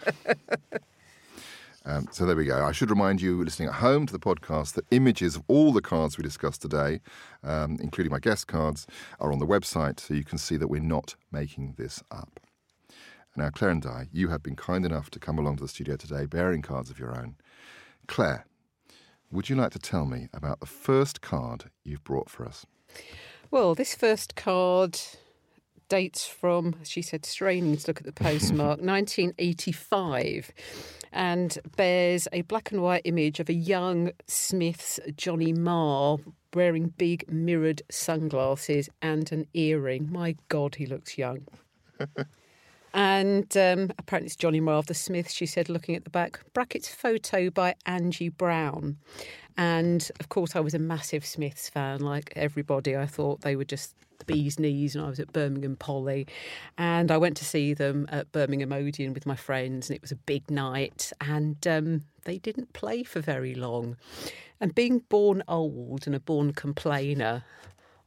Um, 1.89 2.07
so 2.11 2.27
there 2.27 2.35
we 2.35 2.45
go. 2.45 2.63
I 2.63 2.71
should 2.71 2.91
remind 2.91 3.19
you, 3.19 3.43
listening 3.43 3.69
at 3.69 3.75
home 3.75 4.05
to 4.05 4.13
the 4.13 4.19
podcast, 4.19 4.73
that 4.73 4.85
images 4.91 5.35
of 5.35 5.43
all 5.47 5.73
the 5.73 5.81
cards 5.81 6.19
we 6.19 6.21
discussed 6.21 6.61
today, 6.61 6.99
um, 7.43 7.77
including 7.81 8.11
my 8.11 8.19
guest 8.19 8.45
cards, 8.45 8.85
are 9.19 9.31
on 9.31 9.39
the 9.39 9.47
website, 9.47 9.99
so 9.99 10.13
you 10.13 10.23
can 10.23 10.37
see 10.37 10.55
that 10.55 10.67
we're 10.67 10.81
not 10.81 11.15
making 11.31 11.73
this 11.79 12.03
up. 12.11 12.39
Now, 13.35 13.49
Claire 13.49 13.71
and 13.71 13.85
I, 13.87 14.07
you 14.11 14.27
have 14.27 14.43
been 14.43 14.55
kind 14.55 14.85
enough 14.85 15.09
to 15.09 15.19
come 15.19 15.39
along 15.39 15.57
to 15.57 15.63
the 15.63 15.67
studio 15.67 15.95
today 15.95 16.27
bearing 16.27 16.61
cards 16.61 16.91
of 16.91 16.99
your 16.99 17.17
own. 17.17 17.37
Claire, 18.05 18.45
would 19.31 19.49
you 19.49 19.55
like 19.55 19.71
to 19.71 19.79
tell 19.79 20.05
me 20.05 20.27
about 20.31 20.59
the 20.59 20.67
first 20.67 21.21
card 21.21 21.71
you've 21.83 22.03
brought 22.03 22.29
for 22.29 22.45
us? 22.45 22.67
Well, 23.49 23.73
this 23.73 23.95
first 23.95 24.35
card 24.35 24.99
dates 25.89 26.25
from, 26.25 26.75
she 26.83 27.01
said, 27.01 27.25
straining 27.25 27.75
to 27.77 27.87
look 27.87 27.99
at 27.99 28.05
the 28.05 28.13
postmark, 28.13 28.79
1985, 28.81 30.51
and 31.11 31.57
bears 31.75 32.27
a 32.31 32.41
black 32.43 32.71
and 32.71 32.81
white 32.81 33.01
image 33.05 33.39
of 33.39 33.49
a 33.49 33.53
young 33.53 34.11
Smith's 34.27 34.99
Johnny 35.17 35.51
Marr 35.51 36.17
wearing 36.53 36.93
big 36.97 37.31
mirrored 37.31 37.81
sunglasses 37.89 38.89
and 39.01 39.31
an 39.31 39.47
earring. 39.53 40.11
My 40.11 40.35
God, 40.47 40.75
he 40.75 40.85
looks 40.85 41.17
young. 41.17 41.47
And 42.93 43.55
um, 43.55 43.91
apparently 43.97 44.27
it's 44.27 44.35
Johnny 44.35 44.59
Marr 44.59 44.75
of 44.75 44.87
the 44.87 44.93
Smiths, 44.93 45.33
she 45.33 45.45
said, 45.45 45.69
looking 45.69 45.95
at 45.95 46.03
the 46.03 46.09
back. 46.09 46.39
Brackets 46.53 46.89
photo 46.89 47.49
by 47.49 47.75
Angie 47.85 48.29
Brown. 48.29 48.97
And 49.57 50.09
of 50.19 50.29
course, 50.29 50.55
I 50.55 50.59
was 50.59 50.73
a 50.73 50.79
massive 50.79 51.25
Smiths 51.25 51.69
fan, 51.69 51.99
like 51.99 52.33
everybody. 52.35 52.95
I 52.95 53.05
thought 53.05 53.41
they 53.41 53.55
were 53.55 53.65
just 53.65 53.93
the 54.19 54.25
bee's 54.25 54.59
knees, 54.59 54.95
and 54.95 55.03
I 55.03 55.09
was 55.09 55.19
at 55.19 55.33
Birmingham 55.33 55.75
Poly. 55.75 56.27
And 56.77 57.11
I 57.11 57.17
went 57.17 57.37
to 57.37 57.45
see 57.45 57.73
them 57.73 58.05
at 58.09 58.31
Birmingham 58.31 58.71
Odeon 58.71 59.13
with 59.13 59.25
my 59.25 59.35
friends, 59.35 59.89
and 59.89 59.95
it 59.95 60.01
was 60.01 60.11
a 60.11 60.15
big 60.15 60.49
night. 60.49 61.11
And 61.21 61.65
um, 61.67 62.03
they 62.23 62.37
didn't 62.37 62.73
play 62.73 63.03
for 63.03 63.19
very 63.19 63.55
long. 63.55 63.97
And 64.61 64.75
being 64.75 64.99
born 65.09 65.43
old 65.47 66.05
and 66.05 66.15
a 66.15 66.19
born 66.19 66.53
complainer, 66.53 67.43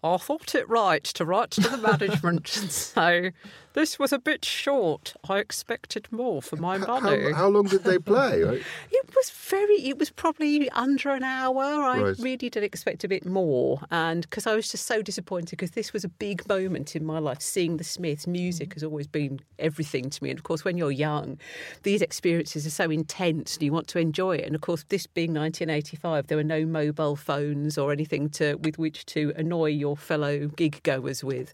I 0.03 0.17
thought 0.17 0.55
it 0.55 0.69
right 0.69 1.05
to 1.05 1.25
write 1.25 1.53
to 1.53 1.61
the 1.61 1.77
management 1.77 2.57
and 2.61 2.71
say, 2.73 3.33
this 3.75 3.99
was 3.99 4.13
a 4.13 4.19
bit 4.19 4.45
short. 4.45 5.15
I 5.29 5.39
expected 5.39 6.09
more 6.11 6.43
for 6.43 6.57
my 6.57 6.77
money. 6.79 7.31
How, 7.31 7.35
how 7.35 7.49
long 7.49 7.65
did 7.65 7.85
they 7.85 7.99
play? 7.99 8.43
Right? 8.53 8.63
It 8.91 9.11
was 9.15 9.31
very, 9.31 9.89
it 9.89 9.99
was 9.99 10.11
probably 10.11 10.69
under 10.71 11.11
an 11.11 11.23
hour. 11.23 11.63
I 11.63 12.03
Right. 12.03 12.19
really 12.19 12.51
did 12.51 12.65
expect 12.65 13.05
a 13.05 13.09
bit 13.09 13.25
more. 13.25 13.81
And 13.91 14.23
because 14.23 14.47
I 14.47 14.55
was 14.55 14.71
just 14.71 14.87
so 14.87 15.01
disappointed 15.01 15.51
because 15.51 15.73
this 15.73 15.93
was 15.93 16.03
a 16.05 16.09
big 16.09 16.47
moment 16.49 16.97
in 16.97 17.05
my 17.05 17.19
life. 17.19 17.41
Seeing 17.41 17.77
the 17.77 17.85
Smiths, 17.85 18.27
music 18.27 18.71
mm. 18.71 18.75
has 18.75 18.85
always 18.85 19.07
been 19.07 19.41
everything 19.59 20.11
to 20.11 20.25
me. 20.25 20.31
And 20.31 20.39
of 20.39 20.45
course, 20.45 20.65
when 20.65 20.77
you're 20.77 20.91
young, 20.91 21.39
these 21.83 22.03
experiences 22.03 22.67
are 22.67 22.71
so 22.71 22.91
intense 22.91 23.55
and 23.55 23.63
you 23.63 23.73
want 23.73 23.87
to 23.89 23.99
enjoy 23.99 24.37
it. 24.37 24.47
And 24.47 24.55
of 24.55 24.61
course, 24.61 24.85
this 24.89 25.07
being 25.07 25.33
1985, 25.33 26.27
there 26.27 26.39
were 26.39 26.45
no 26.45 26.67
mobile 26.67 27.17
phones 27.17 27.79
or 27.79 27.93
anything 27.93 28.29
to 28.31 28.55
with 28.57 28.79
which 28.79 29.07
to 29.07 29.33
annoy 29.37 29.67
your 29.67 29.92
fellow 29.97 30.49
gig 30.49 30.83
goers 30.83 31.23
with 31.23 31.53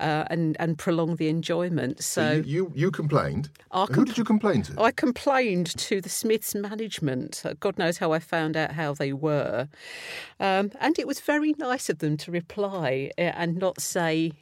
uh, 0.00 0.24
and, 0.30 0.56
and 0.58 0.78
prolong 0.78 1.16
the 1.16 1.28
enjoyment. 1.28 2.02
So, 2.02 2.32
you, 2.32 2.42
you, 2.42 2.72
you 2.74 2.90
complained. 2.90 3.50
I 3.70 3.86
Who 3.86 4.04
did 4.04 4.18
you 4.18 4.24
complain 4.24 4.62
to? 4.62 4.80
I 4.80 4.90
complained 4.90 5.76
to 5.78 6.00
the 6.00 6.08
Smiths 6.08 6.54
management. 6.54 7.42
Uh, 7.44 7.54
God 7.58 7.78
knows 7.78 7.98
how 7.98 8.12
I 8.12 8.18
found 8.18 8.56
out 8.56 8.72
how 8.72 8.94
they 8.94 9.12
were. 9.12 9.68
Um, 10.40 10.70
and 10.80 10.98
it 10.98 11.06
was 11.06 11.20
very 11.20 11.54
nice 11.58 11.88
of 11.88 11.98
them 11.98 12.16
to 12.18 12.30
reply 12.30 13.10
uh, 13.18 13.22
and 13.22 13.56
not 13.56 13.80
say, 13.80 14.32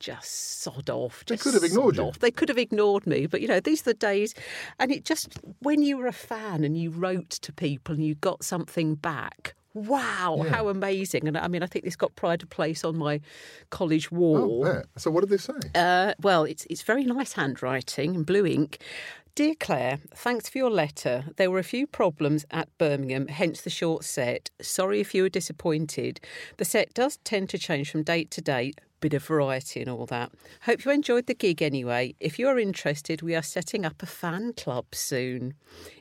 just 0.00 0.62
sod 0.62 0.90
off. 0.90 1.24
They 1.26 1.36
could 1.36 1.54
have 1.54 1.62
ignored 1.62 1.96
you. 1.96 2.04
off." 2.04 2.18
They 2.18 2.30
could 2.30 2.48
have 2.48 2.58
ignored 2.58 3.06
me, 3.06 3.26
but 3.26 3.40
you 3.40 3.48
know, 3.48 3.60
these 3.60 3.82
are 3.82 3.92
the 3.92 3.94
days. 3.94 4.34
And 4.78 4.90
it 4.90 5.04
just, 5.04 5.38
when 5.60 5.82
you 5.82 5.98
were 5.98 6.06
a 6.06 6.12
fan 6.12 6.64
and 6.64 6.76
you 6.76 6.90
wrote 6.90 7.30
to 7.30 7.52
people 7.52 7.94
and 7.94 8.04
you 8.04 8.14
got 8.16 8.42
something 8.42 8.94
back, 8.94 9.54
wow, 9.74 10.42
Yeah. 10.44 10.50
how 10.50 10.68
amazing. 10.68 11.28
And 11.28 11.36
I 11.38 11.48
mean, 11.48 11.62
I 11.62 11.66
think 11.66 11.84
this 11.84 11.96
got 11.96 12.14
pride 12.16 12.42
of 12.42 12.50
place 12.50 12.84
on 12.84 12.96
my 12.96 13.20
college 13.70 14.08
oh, 14.12 14.16
wall. 14.16 14.64
there. 14.64 14.84
So 14.96 15.10
what 15.10 15.20
did 15.20 15.30
they 15.30 15.36
say? 15.36 15.54
Uh, 15.74 16.14
well, 16.22 16.44
it's 16.44 16.66
it's 16.70 16.82
very 16.82 17.04
nice 17.04 17.34
handwriting 17.34 18.14
in 18.14 18.24
blue 18.24 18.46
ink. 18.46 18.78
Dear 19.36 19.54
Claire, 19.54 20.00
thanks 20.14 20.48
for 20.48 20.58
your 20.58 20.70
letter. 20.70 21.24
There 21.36 21.50
were 21.50 21.60
a 21.60 21.64
few 21.64 21.86
problems 21.86 22.44
at 22.50 22.68
Birmingham, 22.78 23.28
hence 23.28 23.60
the 23.62 23.70
short 23.70 24.04
set. 24.04 24.50
Sorry 24.60 25.00
if 25.00 25.14
you 25.14 25.22
were 25.22 25.28
disappointed. 25.28 26.20
The 26.56 26.64
set 26.64 26.92
does 26.94 27.16
tend 27.18 27.48
to 27.50 27.58
change 27.58 27.90
from 27.92 28.02
date 28.02 28.30
to 28.32 28.40
date. 28.42 28.80
Bit 29.00 29.14
of 29.14 29.24
variety 29.24 29.80
and 29.80 29.88
all 29.88 30.04
that. 30.06 30.30
Hope 30.62 30.84
you 30.84 30.90
enjoyed 30.90 31.26
the 31.26 31.34
gig 31.34 31.62
anyway. 31.62 32.14
If 32.20 32.38
you 32.38 32.48
are 32.48 32.58
interested, 32.58 33.22
we 33.22 33.34
are 33.34 33.42
setting 33.42 33.86
up 33.86 34.02
a 34.02 34.06
fan 34.06 34.52
club 34.52 34.86
soon. 34.92 35.54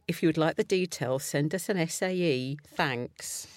If 0.08 0.22
you 0.22 0.28
would 0.28 0.38
like 0.38 0.58
the 0.58 0.66
details, 0.66 1.24
send 1.24 1.56
us 1.56 1.70
an 1.70 1.88
SAE. 1.88 2.58
Thanks. 2.76 3.48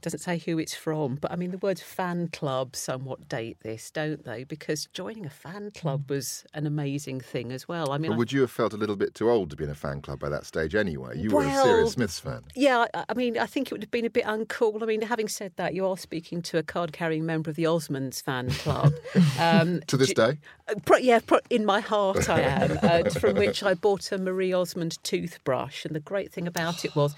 Doesn't 0.00 0.18
say 0.18 0.38
who 0.38 0.58
it's 0.58 0.74
from, 0.74 1.14
but 1.14 1.30
I 1.30 1.36
mean, 1.36 1.52
the 1.52 1.58
words 1.58 1.80
fan 1.80 2.26
club 2.26 2.74
somewhat 2.74 3.28
date 3.28 3.58
this, 3.62 3.88
don't 3.88 4.24
they? 4.24 4.42
Because 4.42 4.86
joining 4.92 5.24
a 5.24 5.30
fan 5.30 5.70
club 5.70 6.10
was 6.10 6.44
an 6.54 6.66
amazing 6.66 7.20
thing 7.20 7.52
as 7.52 7.68
well. 7.68 7.92
I 7.92 7.98
mean, 7.98 8.10
But 8.10 8.14
I- 8.14 8.18
would 8.18 8.32
you 8.32 8.40
have 8.40 8.50
felt 8.50 8.72
a 8.72 8.76
little 8.76 8.96
bit 8.96 9.14
too 9.14 9.30
old 9.30 9.50
to 9.50 9.56
be 9.56 9.62
in 9.62 9.70
a 9.70 9.76
fan 9.76 10.02
club 10.02 10.18
by 10.18 10.28
that 10.28 10.44
stage 10.44 10.74
anyway? 10.74 11.16
You 11.20 11.30
were 11.30 11.44
a 11.44 11.52
serious 11.54 11.92
Smiths 11.92 12.18
fan. 12.18 12.42
Yeah, 12.56 12.86
I- 12.92 13.04
I 13.10 13.14
mean, 13.14 13.38
I 13.38 13.46
think 13.46 13.68
it 13.68 13.74
would 13.74 13.82
have 13.84 13.92
been 13.92 14.04
a 14.04 14.10
bit 14.10 14.24
uncool. 14.24 14.82
I 14.82 14.86
mean, 14.86 15.02
having 15.02 15.28
said 15.28 15.52
that, 15.54 15.72
you 15.72 15.86
are 15.86 15.96
speaking 15.96 16.42
to 16.42 16.58
a 16.58 16.64
card-carrying 16.64 17.24
member 17.24 17.48
of 17.50 17.54
the 17.54 17.64
Osmonds 17.64 18.20
fan 18.20 18.50
club. 18.50 18.92
Um, 19.38 19.82
To 19.86 19.96
this 19.96 20.12
day? 20.12 20.38
uh, 20.68 20.74
pro- 20.84 20.98
yeah, 20.98 21.20
pro- 21.24 21.38
in 21.48 21.64
my 21.64 21.78
heart 21.78 22.28
I 22.28 22.40
am. 22.58 22.78
uh, 22.82 23.08
from 23.10 23.36
which 23.36 23.62
I 23.62 23.74
bought 23.74 24.10
a 24.10 24.18
Marie 24.18 24.52
Osmond 24.52 24.98
toothbrush, 25.04 25.84
and 25.84 25.94
the 25.94 26.00
great 26.00 26.32
thing 26.32 26.48
about 26.48 26.84
it 26.84 26.96
was, 26.96 27.14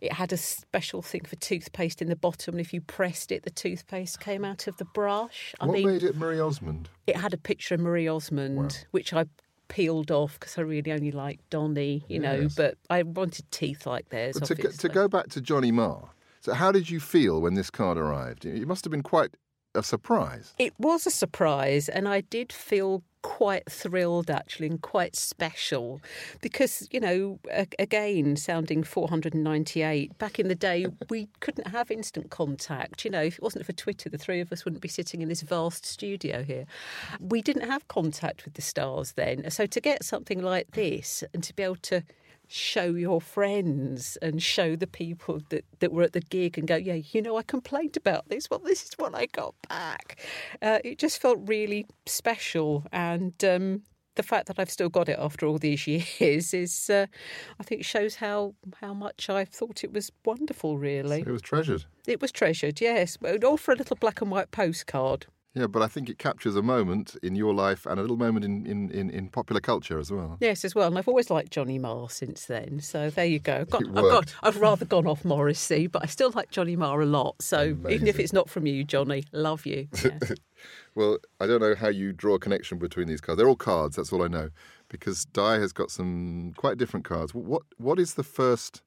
it 0.00 0.12
had 0.12 0.32
a 0.32 0.36
special 0.36 1.02
thing 1.02 1.22
for 1.22 1.36
toothpaste 1.36 2.00
in 2.02 2.08
the 2.08 2.16
bottom, 2.16 2.54
and 2.54 2.60
if 2.60 2.72
you 2.72 2.80
pressed 2.80 3.32
it, 3.32 3.42
the 3.44 3.50
toothpaste 3.50 4.20
came 4.20 4.44
out 4.44 4.66
of 4.66 4.76
the 4.76 4.84
brush. 4.84 5.54
I 5.60 5.66
what 5.66 5.74
mean, 5.74 5.86
made 5.86 6.02
it 6.02 6.16
Marie 6.16 6.40
Osmond? 6.40 6.88
it 7.06 7.16
had 7.16 7.32
a 7.34 7.38
picture 7.38 7.74
of 7.74 7.80
Marie 7.80 8.08
Osmond, 8.08 8.86
which 8.90 9.12
I 9.12 9.26
peeled 9.68 10.10
off 10.10 10.38
because 10.38 10.56
I 10.58 10.62
really 10.62 10.92
only 10.92 11.10
like 11.10 11.40
Donny, 11.50 12.04
you 12.08 12.20
know, 12.20 12.34
Yes. 12.42 12.54
but 12.54 12.78
I 12.88 13.02
wanted 13.02 13.50
teeth 13.50 13.86
like 13.86 14.10
theirs. 14.10 14.36
To, 14.40 14.54
go, 14.54 14.70
to 14.70 14.88
go 14.88 15.08
back 15.08 15.28
to 15.30 15.40
Johnny 15.40 15.72
Marr, 15.72 16.10
so 16.40 16.52
how 16.54 16.70
did 16.70 16.88
you 16.90 17.00
feel 17.00 17.40
when 17.40 17.54
this 17.54 17.70
card 17.70 17.98
arrived? 17.98 18.44
It 18.46 18.66
must 18.68 18.84
have 18.84 18.90
been 18.92 19.02
quite 19.02 19.30
a 19.76 19.82
surprise. 19.82 20.54
It 20.58 20.74
was 20.78 21.06
a 21.06 21.10
surprise, 21.10 21.88
and 21.88 22.08
I 22.08 22.22
did 22.22 22.52
feel 22.52 23.02
quite 23.26 23.68
thrilled 23.68 24.30
actually 24.30 24.68
and 24.68 24.80
quite 24.80 25.16
special 25.16 26.00
because, 26.40 26.86
you 26.92 27.00
know, 27.00 27.40
again, 27.76 28.36
sounding 28.36 28.84
498, 28.84 30.16
back 30.16 30.38
in 30.38 30.46
the 30.46 30.54
day, 30.54 30.86
we 31.10 31.28
couldn't 31.40 31.66
have 31.66 31.90
instant 31.90 32.30
contact. 32.30 33.04
You 33.04 33.10
know, 33.10 33.22
if 33.22 33.38
it 33.38 33.42
wasn't 33.42 33.66
for 33.66 33.72
Twitter, 33.72 34.08
the 34.08 34.16
three 34.16 34.40
of 34.40 34.52
us 34.52 34.64
wouldn't 34.64 34.80
be 34.80 34.88
sitting 34.88 35.22
in 35.22 35.28
this 35.28 35.42
vast 35.42 35.84
studio 35.84 36.44
here. 36.44 36.66
We 37.18 37.42
didn't 37.42 37.68
have 37.68 37.88
contact 37.88 38.44
with 38.44 38.54
the 38.54 38.62
stars 38.62 39.12
then. 39.12 39.50
So 39.50 39.66
to 39.66 39.80
get 39.80 40.04
something 40.04 40.40
like 40.40 40.70
this 40.70 41.24
and 41.34 41.42
to 41.42 41.52
be 41.52 41.64
able 41.64 41.76
to 41.76 42.04
show 42.48 42.86
your 42.86 43.20
friends 43.20 44.16
and 44.22 44.42
show 44.42 44.76
the 44.76 44.86
people 44.86 45.40
that, 45.50 45.64
that 45.80 45.92
were 45.92 46.02
at 46.02 46.12
the 46.12 46.20
gig 46.20 46.58
and 46.58 46.68
go, 46.68 46.76
yeah, 46.76 46.98
you 47.12 47.22
know, 47.22 47.36
I 47.36 47.42
complained 47.42 47.96
about 47.96 48.28
this. 48.28 48.48
Well, 48.50 48.60
this 48.60 48.84
is 48.84 48.92
what 48.96 49.14
I 49.14 49.26
got 49.26 49.54
back. 49.68 50.18
Uh, 50.62 50.78
it 50.84 50.98
just 50.98 51.20
felt 51.20 51.38
really 51.46 51.86
special. 52.06 52.84
And 52.92 53.32
um, 53.44 53.82
the 54.14 54.22
fact 54.22 54.46
that 54.46 54.58
I've 54.58 54.70
still 54.70 54.88
got 54.88 55.08
it 55.08 55.18
after 55.18 55.46
all 55.46 55.58
these 55.58 55.86
years 56.20 56.52
is, 56.52 56.90
uh, 56.90 57.06
I 57.58 57.62
think, 57.62 57.84
shows 57.84 58.16
how, 58.16 58.54
how 58.80 58.94
much 58.94 59.30
I 59.30 59.44
thought 59.44 59.84
it 59.84 59.92
was 59.92 60.10
wonderful, 60.24 60.78
really. 60.78 61.20
It 61.20 61.28
was 61.28 61.42
treasured. 61.42 61.84
It 62.06 62.20
was 62.20 62.32
treasured, 62.32 62.80
yes. 62.80 63.18
All 63.44 63.56
for 63.56 63.72
a 63.72 63.76
little 63.76 63.96
black 63.96 64.20
and 64.20 64.30
white 64.30 64.50
postcard. 64.50 65.26
Yeah, 65.56 65.66
but 65.66 65.80
I 65.80 65.86
think 65.86 66.10
it 66.10 66.18
captures 66.18 66.54
a 66.54 66.60
moment 66.60 67.16
in 67.22 67.34
your 67.34 67.54
life 67.54 67.86
and 67.86 67.98
a 67.98 68.02
little 68.02 68.18
moment 68.18 68.44
in, 68.44 68.66
in, 68.66 68.90
in, 68.90 69.08
in 69.08 69.30
popular 69.30 69.58
culture 69.58 69.98
as 69.98 70.12
well. 70.12 70.36
Yes, 70.38 70.66
as 70.66 70.74
well. 70.74 70.88
And 70.88 70.98
I've 70.98 71.08
always 71.08 71.30
liked 71.30 71.50
Johnny 71.50 71.78
Marr 71.78 72.10
since 72.10 72.44
then. 72.44 72.80
So 72.82 73.08
there 73.08 73.24
you 73.24 73.38
go. 73.38 73.60
I've, 73.60 73.70
got, 73.70 73.82
I've, 73.88 73.94
got. 73.94 74.34
I've 74.42 74.58
rather 74.58 74.84
gone 74.84 75.06
off 75.06 75.24
Morrissey, 75.24 75.86
but 75.86 76.02
I 76.02 76.06
still 76.08 76.30
like 76.34 76.50
Johnny 76.50 76.76
Marr 76.76 77.00
a 77.00 77.06
lot. 77.06 77.40
So 77.40 77.74
even 77.88 78.06
if 78.06 78.20
it's 78.20 78.34
not 78.34 78.50
from 78.50 78.66
you, 78.66 78.84
Johnny, 78.84 79.24
love 79.32 79.66
you. 79.66 79.88
Yeah. 80.04 80.18
Well, 80.94 81.18
I 81.40 81.46
don't 81.46 81.60
know 81.60 81.74
how 81.74 81.88
you 81.88 82.12
draw 82.12 82.34
a 82.36 82.38
connection 82.38 82.78
between 82.78 83.06
these 83.06 83.20
cards. 83.20 83.36
They're 83.36 83.48
all 83.48 83.56
cards, 83.56 83.96
that's 83.96 84.12
all 84.12 84.22
I 84.22 84.28
know. 84.28 84.50
Because 84.88 85.26
Di 85.26 85.58
has 85.58 85.72
got 85.72 85.90
some 85.90 86.54
quite 86.56 86.78
different 86.78 87.04
cards. 87.04 87.34
What 87.34 87.62
What 87.76 87.98
is 87.98 88.14
the 88.14 88.24
first 88.24 88.82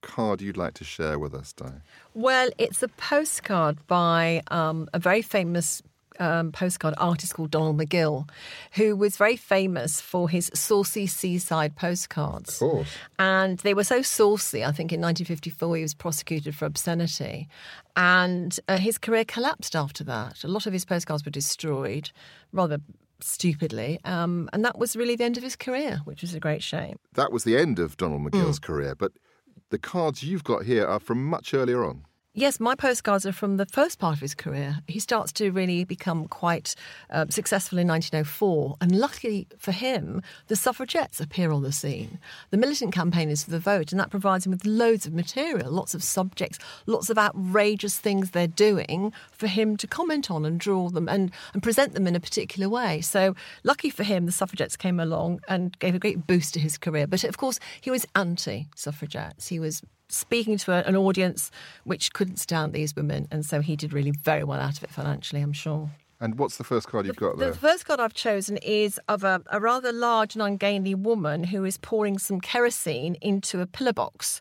card 0.00 0.40
you'd 0.40 0.56
like 0.56 0.74
to 0.74 0.84
share 0.84 1.18
with 1.18 1.34
us, 1.34 1.52
Di? 1.52 1.72
Well, 2.14 2.50
it's 2.58 2.82
a 2.82 2.88
postcard 2.88 3.86
by 3.86 4.42
um, 4.48 4.88
a 4.94 4.98
very 4.98 5.22
famous 5.22 5.82
um, 6.18 6.52
postcard 6.52 6.94
artist 6.98 7.34
called 7.34 7.50
Donald 7.50 7.78
McGill, 7.78 8.28
who 8.72 8.96
was 8.96 9.16
very 9.16 9.36
famous 9.36 10.00
for 10.00 10.28
his 10.28 10.50
saucy 10.54 11.06
seaside 11.06 11.76
postcards. 11.76 12.60
Of 12.60 12.70
course. 12.70 12.88
And 13.18 13.58
they 13.58 13.74
were 13.74 13.84
so 13.84 14.02
saucy, 14.02 14.64
I 14.64 14.72
think 14.72 14.92
in 14.92 15.00
1954 15.00 15.76
he 15.76 15.82
was 15.82 15.94
prosecuted 15.94 16.54
for 16.54 16.66
obscenity. 16.66 17.48
And 17.96 18.58
uh, 18.68 18.78
his 18.78 18.98
career 18.98 19.24
collapsed 19.24 19.76
after 19.76 20.04
that. 20.04 20.44
A 20.44 20.48
lot 20.48 20.66
of 20.66 20.72
his 20.72 20.84
postcards 20.84 21.24
were 21.24 21.30
destroyed, 21.30 22.10
rather 22.52 22.78
stupidly. 23.20 24.00
Um, 24.04 24.48
and 24.52 24.64
that 24.64 24.78
was 24.78 24.96
really 24.96 25.16
the 25.16 25.24
end 25.24 25.36
of 25.36 25.42
his 25.42 25.56
career, 25.56 26.00
which 26.04 26.22
was 26.22 26.34
a 26.34 26.40
great 26.40 26.62
shame. 26.62 26.98
That 27.14 27.32
was 27.32 27.44
the 27.44 27.56
end 27.56 27.78
of 27.78 27.96
Donald 27.96 28.22
McGill's 28.22 28.58
career, 28.58 28.94
but 28.94 29.12
the 29.70 29.78
cards 29.78 30.22
you've 30.22 30.44
got 30.44 30.64
here 30.64 30.86
are 30.86 31.00
from 31.00 31.24
much 31.24 31.54
earlier 31.54 31.84
on. 31.84 32.04
Yes, 32.34 32.58
my 32.58 32.74
postcards 32.74 33.26
are 33.26 33.32
from 33.32 33.58
the 33.58 33.66
first 33.66 33.98
part 33.98 34.14
of 34.16 34.20
his 34.22 34.34
career. 34.34 34.78
He 34.88 35.00
starts 35.00 35.32
to 35.32 35.50
really 35.50 35.84
become 35.84 36.28
quite 36.28 36.74
uh, 37.10 37.26
successful 37.28 37.76
in 37.76 37.86
1904, 37.86 38.78
and 38.80 38.98
luckily 38.98 39.46
for 39.58 39.72
him, 39.72 40.22
the 40.46 40.56
suffragettes 40.56 41.20
appear 41.20 41.52
on 41.52 41.62
the 41.62 41.72
scene. 41.72 42.18
The 42.48 42.56
militant 42.56 42.94
campaign 42.94 43.28
is 43.28 43.44
for 43.44 43.50
the 43.50 43.58
vote, 43.58 43.92
and 43.92 44.00
that 44.00 44.08
provides 44.08 44.46
him 44.46 44.52
with 44.52 44.64
loads 44.64 45.04
of 45.04 45.12
material, 45.12 45.70
lots 45.70 45.94
of 45.94 46.02
subjects, 46.02 46.58
lots 46.86 47.10
of 47.10 47.18
outrageous 47.18 47.98
things 47.98 48.30
they're 48.30 48.46
doing 48.46 49.12
for 49.30 49.46
him 49.46 49.76
to 49.76 49.86
comment 49.86 50.30
on 50.30 50.46
and 50.46 50.58
draw 50.58 50.88
them 50.88 51.10
and, 51.10 51.32
and 51.52 51.62
present 51.62 51.92
them 51.92 52.06
in 52.06 52.16
a 52.16 52.20
particular 52.20 52.66
way. 52.66 53.02
So, 53.02 53.36
lucky 53.62 53.90
for 53.90 54.04
him, 54.04 54.24
the 54.24 54.32
suffragettes 54.32 54.78
came 54.78 54.98
along 54.98 55.42
and 55.48 55.78
gave 55.80 55.94
a 55.94 55.98
great 55.98 56.26
boost 56.26 56.54
to 56.54 56.60
his 56.60 56.78
career. 56.78 57.06
But 57.06 57.24
of 57.24 57.36
course, 57.36 57.60
he 57.82 57.90
was 57.90 58.06
anti 58.14 58.68
suffragettes. 58.74 59.48
He 59.48 59.60
was 59.60 59.82
speaking 60.08 60.58
to 60.58 60.72
an 60.86 60.96
audience 60.96 61.50
which 61.84 62.12
couldn't 62.12 62.36
stand 62.36 62.72
these 62.72 62.94
women, 62.94 63.28
and 63.30 63.44
so 63.44 63.60
he 63.60 63.76
did 63.76 63.92
really 63.92 64.12
very 64.12 64.44
well 64.44 64.60
out 64.60 64.76
of 64.76 64.84
it 64.84 64.90
financially, 64.90 65.40
I'm 65.40 65.52
sure. 65.52 65.90
And 66.22 66.38
what's 66.38 66.56
the 66.56 66.62
first 66.62 66.86
card 66.86 67.04
you've 67.04 67.16
got 67.16 67.36
The 67.36 67.52
first 67.52 67.84
card 67.84 67.98
I've 67.98 68.14
chosen 68.14 68.56
is 68.58 69.00
of 69.08 69.24
a, 69.24 69.42
a 69.50 69.58
rather 69.58 69.92
large 69.92 70.36
and 70.36 70.42
ungainly 70.42 70.94
woman 70.94 71.42
who 71.42 71.64
is 71.64 71.78
pouring 71.78 72.16
some 72.16 72.40
kerosene 72.40 73.16
into 73.20 73.60
a 73.60 73.66
pillar 73.66 73.92
box. 73.92 74.40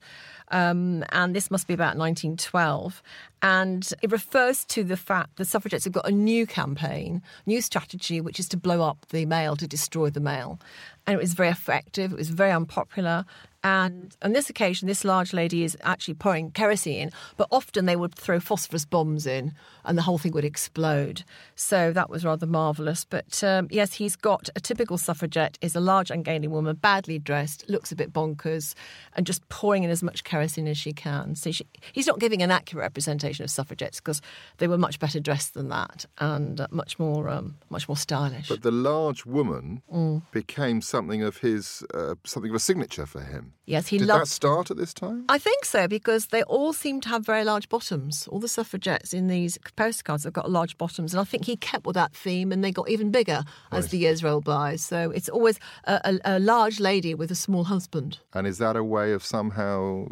Um, 0.49 1.03
and 1.11 1.35
this 1.35 1.49
must 1.49 1.65
be 1.65 1.73
about 1.73 1.97
1912. 1.97 3.01
And 3.41 3.91
it 4.03 4.11
refers 4.11 4.63
to 4.65 4.83
the 4.83 4.95
fact 4.95 5.37
the 5.37 5.45
suffragettes 5.45 5.85
have 5.85 5.93
got 5.93 6.07
a 6.07 6.11
new 6.11 6.45
campaign, 6.45 7.23
new 7.47 7.61
strategy, 7.61 8.21
which 8.21 8.39
is 8.39 8.47
to 8.49 8.57
blow 8.57 8.83
up 8.83 9.07
the 9.09 9.25
mail, 9.25 9.55
to 9.55 9.67
destroy 9.67 10.11
the 10.11 10.19
mail. 10.19 10.59
And 11.07 11.15
it 11.15 11.19
was 11.19 11.33
very 11.33 11.49
effective, 11.49 12.11
it 12.11 12.17
was 12.17 12.29
very 12.29 12.51
unpopular. 12.51 13.25
And 13.63 14.15
on 14.21 14.33
this 14.33 14.49
occasion, 14.49 14.87
this 14.87 15.03
large 15.03 15.33
lady 15.33 15.63
is 15.63 15.77
actually 15.81 16.15
pouring 16.15 16.51
kerosene 16.51 17.11
but 17.37 17.47
often 17.51 17.85
they 17.85 17.95
would 17.95 18.15
throw 18.15 18.39
phosphorus 18.39 18.85
bombs 18.85 19.25
in 19.25 19.53
and 19.85 19.97
the 19.97 20.01
whole 20.03 20.17
thing 20.17 20.31
would 20.31 20.45
explode. 20.45 21.23
So 21.55 21.91
that 21.93 22.09
was 22.09 22.25
rather 22.25 22.45
marvellous. 22.45 23.05
But 23.05 23.43
um, 23.43 23.67
yes, 23.71 23.93
he's 23.93 24.15
got 24.15 24.49
a 24.55 24.59
typical 24.59 24.97
suffragette, 24.97 25.57
is 25.61 25.75
a 25.75 25.79
large, 25.79 26.11
ungainly 26.11 26.47
woman, 26.47 26.75
badly 26.75 27.19
dressed, 27.19 27.65
looks 27.69 27.91
a 27.91 27.95
bit 27.95 28.13
bonkers, 28.13 28.73
and 29.15 29.25
just 29.25 29.47
pouring 29.49 29.83
in 29.83 29.89
as 29.89 30.03
much 30.03 30.23
kerosene 30.23 30.67
as 30.67 30.77
she 30.77 30.93
can. 30.93 31.35
So 31.35 31.51
she, 31.51 31.65
he's 31.93 32.07
not 32.07 32.19
giving 32.19 32.41
an 32.41 32.51
accurate 32.51 32.83
representation 32.83 33.43
of 33.43 33.51
suffragettes 33.51 33.99
because 33.99 34.21
they 34.57 34.67
were 34.67 34.77
much 34.77 34.99
better 34.99 35.19
dressed 35.19 35.53
than 35.53 35.69
that 35.69 36.05
and 36.17 36.61
uh, 36.61 36.67
much 36.71 36.99
more, 36.99 37.29
um, 37.29 37.55
much 37.69 37.87
more 37.87 37.97
stylish. 37.97 38.49
But 38.49 38.61
the 38.63 38.71
large 38.71 39.25
woman 39.25 39.81
Mm. 39.91 40.21
became 40.31 40.81
something 40.81 41.21
of 41.21 41.37
his, 41.37 41.83
uh, 41.93 42.15
something 42.23 42.49
of 42.51 42.55
a 42.55 42.59
signature 42.59 43.05
for 43.05 43.21
him. 43.21 43.50
Yes, 43.65 43.87
he 43.87 43.97
Did 43.97 44.07
loved. 44.07 44.21
that 44.21 44.27
start 44.27 44.71
at 44.71 44.77
this 44.77 44.93
time? 44.93 45.25
I 45.29 45.37
think 45.37 45.65
so 45.65 45.87
because 45.87 46.27
they 46.27 46.43
all 46.43 46.73
seem 46.73 47.01
to 47.01 47.09
have 47.09 47.25
very 47.25 47.43
large 47.43 47.69
bottoms. 47.69 48.27
All 48.27 48.39
the 48.39 48.47
suffragettes 48.47 49.13
in 49.13 49.27
these 49.27 49.57
postcards 49.75 50.23
have 50.23 50.33
got 50.33 50.49
large 50.49 50.77
bottoms, 50.77 51.13
and 51.13 51.21
I 51.21 51.23
think 51.23 51.45
he 51.45 51.55
kept 51.55 51.85
with 51.85 51.95
that 51.95 52.13
theme, 52.13 52.51
and 52.51 52.63
they 52.63 52.71
got 52.71 52.89
even 52.89 53.11
bigger 53.11 53.43
as 53.71 53.89
the 53.89 53.97
years 53.97 54.23
rolled 54.23 54.45
by. 54.45 54.75
So 54.75 55.11
it's 55.11 55.29
always 55.29 55.59
a, 55.85 56.19
a, 56.25 56.37
a 56.37 56.39
large 56.39 56.79
lady 56.79 57.13
with 57.13 57.31
a 57.31 57.35
small 57.35 57.65
husband. 57.65 58.19
And 58.33 58.47
is 58.47 58.57
that 58.57 58.75
a 58.75 58.83
way 58.83 59.13
of 59.13 59.23
somehow 59.23 60.07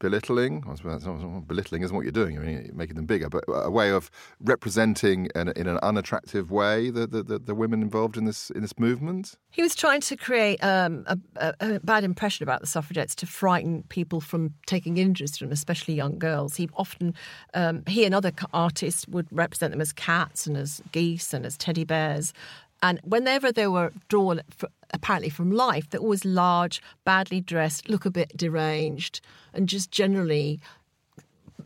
belittling? 0.00 0.62
Belittling 1.46 1.82
isn't 1.82 1.94
what 1.94 2.02
you're 2.02 2.10
doing. 2.10 2.34
You're 2.34 2.74
making 2.74 2.96
them 2.96 3.06
bigger, 3.06 3.28
but 3.28 3.44
a 3.46 3.70
way 3.70 3.90
of 3.90 4.10
representing 4.40 5.28
in, 5.34 5.48
an 5.48 5.78
unattractive 5.82 6.50
way 6.50 6.90
the, 6.90 7.06
the, 7.06 7.38
the, 7.38 7.54
women 7.54 7.82
involved 7.82 8.16
in 8.16 8.24
this 8.24 8.50
in 8.50 8.62
this 8.62 8.78
movement. 8.78 9.36
He 9.50 9.62
was 9.62 9.74
trying 9.74 10.00
to 10.00 10.16
create 10.16 10.62
um, 10.64 11.04
a, 11.36 11.54
a, 11.60 11.80
bad 11.80 12.02
impression 12.02 12.42
about 12.42 12.60
the 12.62 12.66
suffragettes 12.66 13.14
to 13.16 13.26
frighten 13.26 13.84
people 13.88 14.20
from 14.20 14.54
taking 14.66 14.96
interest 14.96 15.40
in 15.40 15.46
them, 15.46 15.52
especially 15.52 15.94
young 15.94 16.18
girls. 16.18 16.56
He 16.56 16.68
often, 16.74 17.14
um, 17.54 17.84
he 17.86 18.04
and 18.04 18.14
other 18.14 18.32
artists 18.52 19.06
would 19.08 19.26
represent 19.30 19.72
them 19.72 19.80
as 19.80 19.92
cats 19.92 20.46
and 20.46 20.56
as 20.56 20.82
geese 20.92 21.34
and 21.34 21.44
as 21.44 21.56
teddy 21.56 21.84
bears. 21.84 22.32
And 22.82 22.98
whenever 23.04 23.52
they 23.52 23.66
were 23.66 23.92
drawn, 24.08 24.40
apparently 24.92 25.30
from 25.30 25.50
life, 25.50 25.88
they're 25.90 26.00
always 26.00 26.24
large, 26.24 26.82
badly 27.04 27.40
dressed, 27.40 27.88
look 27.88 28.04
a 28.04 28.10
bit 28.10 28.36
deranged, 28.36 29.20
and 29.52 29.68
just 29.68 29.90
generally 29.90 30.60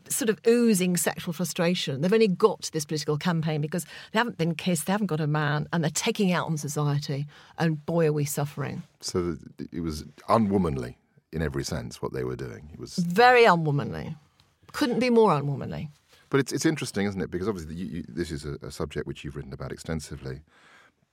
sort 0.09 0.29
of 0.29 0.39
oozing 0.47 0.97
sexual 0.97 1.33
frustration. 1.33 2.01
They've 2.01 2.13
only 2.13 2.27
got 2.27 2.69
this 2.73 2.85
political 2.85 3.17
campaign 3.17 3.61
because 3.61 3.85
they 4.11 4.19
haven't 4.19 4.37
been 4.37 4.53
kissed, 4.53 4.85
they 4.85 4.91
haven't 4.91 5.07
got 5.07 5.19
a 5.19 5.27
man, 5.27 5.67
and 5.73 5.83
they're 5.83 5.89
taking 5.89 6.31
out 6.31 6.45
on 6.47 6.57
society. 6.57 7.25
And 7.57 7.83
boy, 7.85 8.07
are 8.07 8.13
we 8.13 8.25
suffering. 8.25 8.83
So 9.01 9.37
it 9.71 9.81
was 9.81 10.03
unwomanly 10.29 10.95
in 11.31 11.41
every 11.41 11.63
sense 11.63 12.01
what 12.01 12.13
they 12.13 12.23
were 12.23 12.35
doing. 12.35 12.69
It 12.73 12.79
was, 12.79 12.95
Very 12.97 13.45
unwomanly. 13.45 14.15
Couldn't 14.73 14.99
be 14.99 15.09
more 15.09 15.31
unwomanly. 15.31 15.89
but 16.29 16.39
it's 16.39 16.51
it's 16.51 16.65
interesting, 16.65 17.07
isn't 17.07 17.21
it? 17.21 17.31
Because 17.31 17.47
obviously 17.47 17.75
you, 17.75 17.85
you, 17.85 18.03
this 18.07 18.29
is 18.29 18.45
a, 18.45 18.57
a 18.61 18.71
subject 18.71 19.07
which 19.07 19.23
you've 19.23 19.35
written 19.37 19.53
about 19.53 19.71
extensively, 19.71 20.41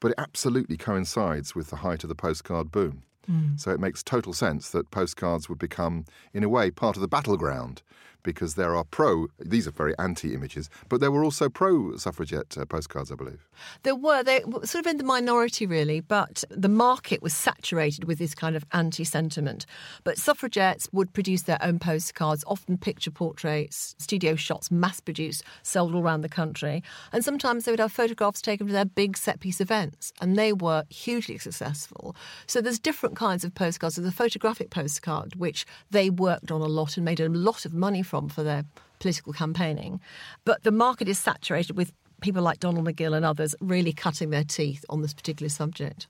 but 0.03 0.11
it 0.11 0.19
absolutely 0.19 0.77
coincides 0.77 1.55
with 1.55 1.71
the 1.71 1.77
height 1.77 2.03
of 2.03 2.09
the 2.09 2.15
postcard 2.17 2.73
boom. 2.73 3.05
Hmm. 3.25 3.57
So 3.57 3.71
it 3.71 3.79
makes 3.79 4.03
total 4.03 4.33
sense 4.33 4.69
that 4.71 4.91
postcards 4.91 5.49
would 5.49 5.61
become, 5.61 6.07
in 6.35 6.43
a 6.43 6.49
way, 6.49 6.73
part 6.73 6.97
of 6.97 7.03
the 7.03 7.09
battleground 7.09 7.83
because 8.23 8.55
there 8.55 8.77
are 8.77 8.85
pro, 8.85 9.29
these 9.39 9.67
are 9.67 9.73
very 9.73 9.95
anti 9.99 10.35
images, 10.35 10.71
but 10.89 11.01
there 11.01 11.11
were 11.11 11.25
also 11.25 11.49
pro 11.49 11.97
suffragette 11.97 12.57
uh, 12.59 12.65
postcards, 12.65 13.11
I 13.11 13.15
believe. 13.15 13.49
There 13.83 13.95
were, 13.95 14.23
they 14.23 14.43
were 14.45 14.67
sort 14.67 14.85
of 14.85 14.91
in 14.91 14.97
the 14.99 15.05
minority 15.05 15.67
really, 15.67 16.01
but 16.01 16.45
the 16.51 16.69
market 16.69 17.23
was 17.23 17.35
saturated 17.35 18.05
with 18.05 18.19
this 18.19 18.35
kind 18.35 18.57
of 18.57 18.65
anti 18.73 19.05
sentiment. 19.05 19.67
But 20.05 20.19
suffragettes 20.19 20.89
would 20.93 21.13
produce 21.13 21.43
their 21.43 21.63
own 21.63 21.79
postcards, 21.79 22.45
often 22.47 22.79
picture 22.79 23.11
portraits, 23.11 23.95
studio 23.99 24.37
shots, 24.37 24.71
mass 24.71 25.01
produced, 25.01 25.45
sold 25.63 25.95
all 25.95 26.03
around 26.03 26.23
the 26.23 26.29
country. 26.29 26.83
And 27.13 27.25
sometimes 27.25 27.65
they 27.65 27.73
would 27.73 27.81
have 27.81 27.93
photographs 27.93 28.43
taken 28.43 28.67
to 28.67 28.73
their 28.73 28.85
big 28.85 29.17
set 29.17 29.41
piece 29.41 29.61
events, 29.61 30.13
and 30.21 30.37
they 30.37 30.53
were 30.53 30.85
hugely 30.91 31.39
successful. 31.39 32.17
So 32.47 32.61
there's 32.61 32.79
different 32.79 33.17
kinds 33.17 33.45
of 33.45 33.55
postcards. 33.55 33.97
There's 33.97 34.09
a 34.09 34.13
photographic 34.13 34.71
postcard, 34.71 35.35
which 35.37 35.67
they 35.91 36.11
worked 36.11 36.51
on 36.51 36.61
a 36.61 36.67
lot 36.67 36.97
and 36.97 37.05
made 37.05 37.21
a 37.21 37.29
lot 37.29 37.65
of 37.65 37.75
money 37.75 38.03
from 38.13 38.29
for 38.29 38.43
their 38.43 38.63
political 38.99 39.33
campaigning. 39.33 39.99
But 40.45 40.65
the 40.65 40.71
market 40.71 41.09
is 41.09 41.19
saturated 41.19 41.79
with 41.79 41.95
people 42.21 42.43
like 42.43 42.61
Donald 42.61 42.87
McGill 42.87 43.17
and 43.17 43.25
others 43.25 43.55
really 43.63 43.95
cutting 43.95 44.29
their 44.29 44.45
teeth 44.45 44.85
on 44.91 45.01
this 45.01 45.15
particular 45.15 45.49
subject. 45.49 46.09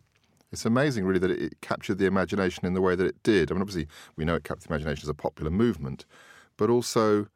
It's 0.50 0.66
amazing, 0.66 1.04
really, 1.04 1.20
that 1.20 1.30
it 1.30 1.60
captured 1.60 1.98
the 1.98 2.06
imagination 2.06 2.66
in 2.66 2.74
the 2.74 2.80
way 2.80 2.96
that 2.96 3.06
it 3.06 3.22
did. 3.22 3.50
I 3.50 3.54
mean, 3.54 3.62
obviously, 3.62 3.86
we 4.16 4.24
know 4.24 4.34
it 4.34 4.42
captured 4.42 4.68
the 4.68 4.74
imagination 4.74 5.04
as 5.04 5.08
a 5.10 5.14
popular 5.14 5.52
movement, 5.52 6.04
but 6.56 6.70
also 6.70 7.28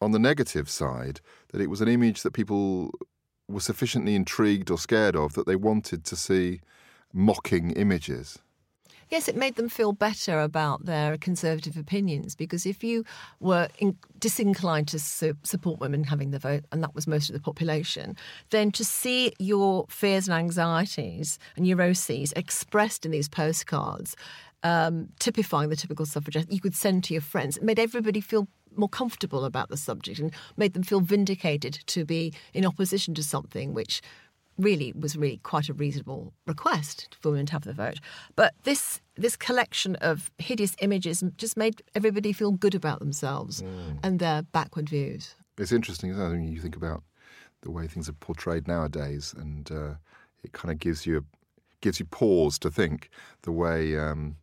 on 0.00 0.12
the 0.12 0.18
negative 0.18 0.70
side, 0.70 1.20
that 1.52 1.60
it 1.60 1.68
was 1.68 1.82
an 1.82 1.88
image 1.88 2.22
that 2.22 2.32
people 2.32 2.90
were 3.46 3.60
sufficiently 3.60 4.14
intrigued 4.14 4.70
or 4.70 4.78
scared 4.78 5.16
of 5.16 5.34
that 5.34 5.46
they 5.46 5.56
wanted 5.56 6.02
to 6.06 6.16
see 6.16 6.62
mocking 7.12 7.72
images. 7.72 8.38
Yes, 9.10 9.26
it 9.26 9.36
made 9.36 9.56
them 9.56 9.70
feel 9.70 9.92
better 9.92 10.40
about 10.40 10.84
their 10.84 11.16
conservative 11.16 11.78
opinions 11.78 12.34
because 12.34 12.66
if 12.66 12.84
you 12.84 13.04
were 13.40 13.68
in, 13.78 13.96
disinclined 14.18 14.88
to 14.88 14.98
su- 14.98 15.36
support 15.44 15.80
women 15.80 16.04
having 16.04 16.30
the 16.30 16.38
vote, 16.38 16.64
and 16.72 16.82
that 16.82 16.94
was 16.94 17.06
most 17.06 17.30
of 17.30 17.34
the 17.34 17.40
population, 17.40 18.16
then 18.50 18.70
to 18.72 18.84
see 18.84 19.32
your 19.38 19.86
fears 19.88 20.28
and 20.28 20.36
anxieties 20.36 21.38
and 21.56 21.64
neuroses 21.64 22.32
expressed 22.36 23.06
in 23.06 23.10
these 23.10 23.28
postcards, 23.28 24.14
um, 24.62 25.08
typifying 25.18 25.70
the 25.70 25.76
typical 25.76 26.04
suffragette, 26.04 26.52
you 26.52 26.60
could 26.60 26.74
send 26.74 27.04
to 27.04 27.14
your 27.14 27.22
friends. 27.22 27.56
It 27.56 27.62
made 27.62 27.78
everybody 27.78 28.20
feel 28.20 28.46
more 28.76 28.88
comfortable 28.88 29.44
about 29.44 29.70
the 29.70 29.76
subject 29.76 30.18
and 30.18 30.32
made 30.56 30.74
them 30.74 30.82
feel 30.82 31.00
vindicated 31.00 31.80
to 31.86 32.04
be 32.04 32.34
in 32.52 32.66
opposition 32.66 33.14
to 33.14 33.22
something 33.22 33.72
which 33.72 34.02
really 34.58 34.92
was 34.92 35.16
really 35.16 35.38
quite 35.38 35.68
a 35.68 35.72
reasonable 35.72 36.32
request 36.46 37.16
for 37.20 37.30
women 37.30 37.46
to 37.46 37.52
have 37.52 37.62
the 37.64 37.72
vote. 37.72 38.00
But 38.36 38.54
this 38.64 39.00
this 39.16 39.36
collection 39.36 39.96
of 39.96 40.30
hideous 40.38 40.76
images 40.80 41.24
just 41.36 41.56
made 41.56 41.82
everybody 41.94 42.32
feel 42.32 42.52
good 42.52 42.74
about 42.74 42.98
themselves 42.98 43.62
and 44.02 44.18
their 44.18 44.42
backward 44.42 44.88
views. 44.88 45.34
It's 45.56 45.72
interesting, 45.72 46.10
isn't 46.10 46.22
it? 46.22 46.30
When 46.30 46.52
you 46.52 46.60
think 46.60 46.76
about 46.76 47.02
the 47.62 47.70
way 47.70 47.86
things 47.88 48.08
are 48.08 48.12
portrayed 48.12 48.68
nowadays, 48.68 49.34
and 49.36 49.70
uh, 49.72 49.94
it 50.44 50.52
kind 50.52 50.70
of 50.72 50.78
gives 50.78 51.06
you 51.06 51.24
gives 51.80 51.98
you 52.00 52.06
pause 52.06 52.58
to 52.58 52.70
think 52.70 53.08
the 53.42 53.52
way 53.52 53.96
um, 53.98 54.36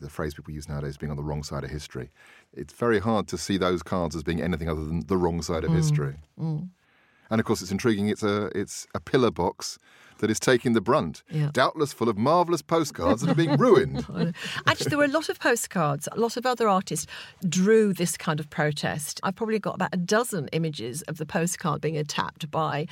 the 0.00 0.08
phrase 0.08 0.34
people 0.34 0.52
use 0.54 0.68
nowadays 0.68 0.96
being 0.96 1.10
on 1.10 1.16
the 1.16 1.22
wrong 1.22 1.42
side 1.42 1.64
of 1.64 1.70
history. 1.70 2.10
It's 2.52 2.72
very 2.72 2.98
hard 3.00 3.28
to 3.28 3.38
see 3.38 3.56
those 3.56 3.82
cards 3.82 4.14
as 4.16 4.22
being 4.22 4.40
anything 4.40 4.68
other 4.68 4.84
than 4.84 5.06
the 5.06 5.16
wrong 5.16 5.42
side 5.42 5.64
of 5.64 5.72
history. 5.72 6.16
And 7.30 7.40
of 7.40 7.46
course, 7.46 7.62
it's 7.62 7.72
intriguing. 7.72 8.08
It's 8.08 8.22
a 8.22 8.46
it's 8.54 8.86
a 8.94 9.00
pillar 9.00 9.30
box 9.30 9.78
that 10.18 10.30
is 10.30 10.38
taking 10.40 10.72
the 10.72 10.80
brunt, 10.80 11.22
Yeah. 11.30 11.50
doubtless 11.52 11.92
full 11.92 12.08
of 12.08 12.16
marvellous 12.16 12.62
postcards 12.62 13.22
that 13.22 13.30
are 13.30 13.34
being 13.34 13.56
ruined. 13.56 14.04
Actually, 14.66 14.88
there 14.90 14.98
were 14.98 15.04
a 15.04 15.08
lot 15.08 15.28
of 15.28 15.38
postcards. 15.38 16.08
A 16.12 16.18
lot 16.18 16.36
of 16.36 16.46
other 16.46 16.68
artists 16.68 17.06
drew 17.48 17.92
this 17.92 18.16
kind 18.16 18.40
of 18.40 18.50
protest. 18.50 19.20
I've 19.22 19.36
probably 19.36 19.58
got 19.58 19.74
about 19.74 19.90
a 19.92 19.96
dozen 19.98 20.48
images 20.52 21.02
of 21.02 21.18
the 21.18 21.26
postcard 21.26 21.80
being 21.80 21.96
attacked 21.96 22.50
by 22.50 22.86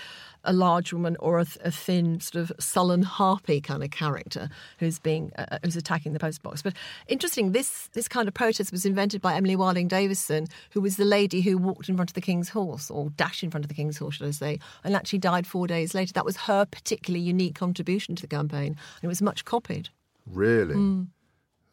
a 0.44 0.52
large 0.52 0.92
woman 0.92 1.16
or 1.20 1.38
a, 1.38 1.46
a 1.64 1.70
thin, 1.70 2.18
sort 2.18 2.42
of 2.42 2.52
sullen 2.58 3.02
harpy 3.02 3.60
kind 3.60 3.84
of 3.84 3.92
character 3.92 4.48
who's 4.78 4.98
being 4.98 5.30
uh, 5.38 5.58
who's 5.62 5.76
attacking 5.76 6.14
the 6.14 6.18
postbox. 6.18 6.64
But 6.64 6.74
interesting, 7.06 7.52
this 7.52 7.88
this 7.92 8.08
kind 8.08 8.26
of 8.26 8.34
protest 8.34 8.72
was 8.72 8.84
invented 8.84 9.22
by 9.22 9.34
Emily 9.36 9.54
Wilding 9.54 9.86
Davison, 9.86 10.48
who 10.72 10.80
was 10.80 10.96
the 10.96 11.04
lady 11.04 11.42
who 11.42 11.56
walked 11.58 11.88
in 11.88 11.94
front 11.94 12.10
of 12.10 12.14
the 12.14 12.20
king's 12.20 12.48
horse, 12.48 12.90
or 12.90 13.10
dashed 13.10 13.44
in 13.44 13.50
front 13.52 13.64
of 13.64 13.68
the 13.68 13.74
king's 13.74 13.98
horse, 13.98 14.16
should 14.16 14.26
I 14.26 14.32
say, 14.32 14.58
and 14.82 14.96
actually 14.96 15.20
died 15.20 15.46
four 15.46 15.68
days 15.68 15.94
later. 15.94 16.12
That 16.12 16.24
was 16.24 16.36
her 16.38 16.66
particularly 17.12 17.26
unique 17.26 17.54
contribution 17.54 18.16
to 18.16 18.22
the 18.22 18.28
campaign, 18.36 18.76
and 18.96 19.04
it 19.04 19.08
was 19.08 19.22
much 19.22 19.44
copied. 19.44 19.88
Really? 20.26 20.74
Hmm. 20.74 21.02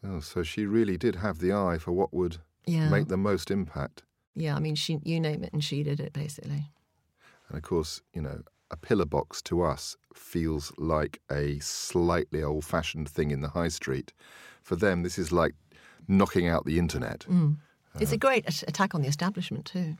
Oh, 0.02 0.20
so 0.20 0.42
she 0.42 0.66
really 0.66 0.96
did 0.96 1.16
have 1.16 1.38
the 1.38 1.52
eye 1.52 1.78
for 1.78 1.92
what 1.92 2.12
would 2.12 2.38
Yeah. 2.66 2.88
make 2.90 3.08
the 3.08 3.16
most 3.16 3.50
impact. 3.50 4.02
Yeah, 4.34 4.56
I 4.56 4.60
mean, 4.60 4.74
she 4.76 4.98
you 5.04 5.20
name 5.20 5.44
it, 5.44 5.52
and 5.52 5.62
she 5.62 5.82
did 5.82 6.00
it 6.00 6.12
basically. 6.12 6.70
And 7.48 7.56
of 7.56 7.62
course, 7.62 8.02
you 8.14 8.22
know, 8.22 8.42
a 8.70 8.76
pillar 8.76 9.06
box 9.06 9.42
to 9.42 9.62
us 9.62 9.96
feels 10.14 10.72
like 10.78 11.20
a 11.30 11.58
slightly 11.60 12.42
old 12.42 12.64
fashioned 12.64 13.08
thing 13.08 13.30
in 13.30 13.40
the 13.40 13.48
high 13.48 13.68
street. 13.70 14.12
For 14.62 14.76
them, 14.76 15.02
this 15.02 15.18
is 15.18 15.32
like 15.32 15.54
knocking 16.06 16.48
out 16.48 16.64
the 16.64 16.78
internet. 16.78 17.26
Mm. 17.28 17.56
It's 17.98 18.12
a 18.12 18.14
uh, 18.14 18.18
great 18.18 18.62
attack 18.68 18.94
on 18.94 19.02
the 19.02 19.08
establishment 19.08 19.64
too. 19.64 19.96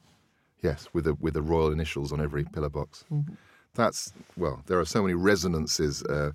Yes, 0.63 0.89
with 0.93 1.05
the 1.05 1.15
with 1.15 1.35
the 1.35 1.43
royal 1.43 1.73
initials 1.73 2.13
on 2.13 2.21
every 2.21 2.45
pillar 2.45 2.71
box. 2.71 3.05
Mm-hmm. 3.11 3.35
That's 3.75 4.13
well. 4.37 4.63
There 4.67 4.81
are 4.81 4.85
so 4.85 5.03
many 5.03 5.15
resonances 5.15 6.03
uh, 6.03 6.33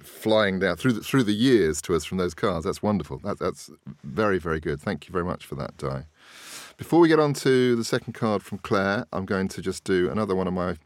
flying 0.00 0.60
down 0.60 0.76
through 0.76 0.92
the, 0.92 1.00
through 1.00 1.24
the 1.24 1.32
years 1.32 1.82
to 1.82 1.94
us 1.94 2.04
from 2.04 2.18
those 2.18 2.34
cards. 2.34 2.64
That's 2.64 2.82
wonderful. 2.82 3.18
That, 3.18 3.38
that's 3.38 3.70
very 4.04 4.38
very 4.38 4.60
good. 4.60 4.80
Thank 4.80 5.08
you 5.08 5.12
very 5.12 5.24
much 5.24 5.44
for 5.44 5.56
that, 5.56 5.76
Di. 5.76 6.06
Before 6.76 7.00
we 7.00 7.08
get 7.08 7.18
on 7.18 7.34
to 7.34 7.76
the 7.76 7.84
second 7.84 8.14
card 8.14 8.42
from 8.42 8.58
Claire, 8.58 9.06
I'm 9.12 9.26
going 9.26 9.48
to 9.48 9.60
just 9.60 9.84
do 9.84 10.10
another 10.10 10.34
one 10.34 10.46
of 10.46 10.54
my 10.54 10.76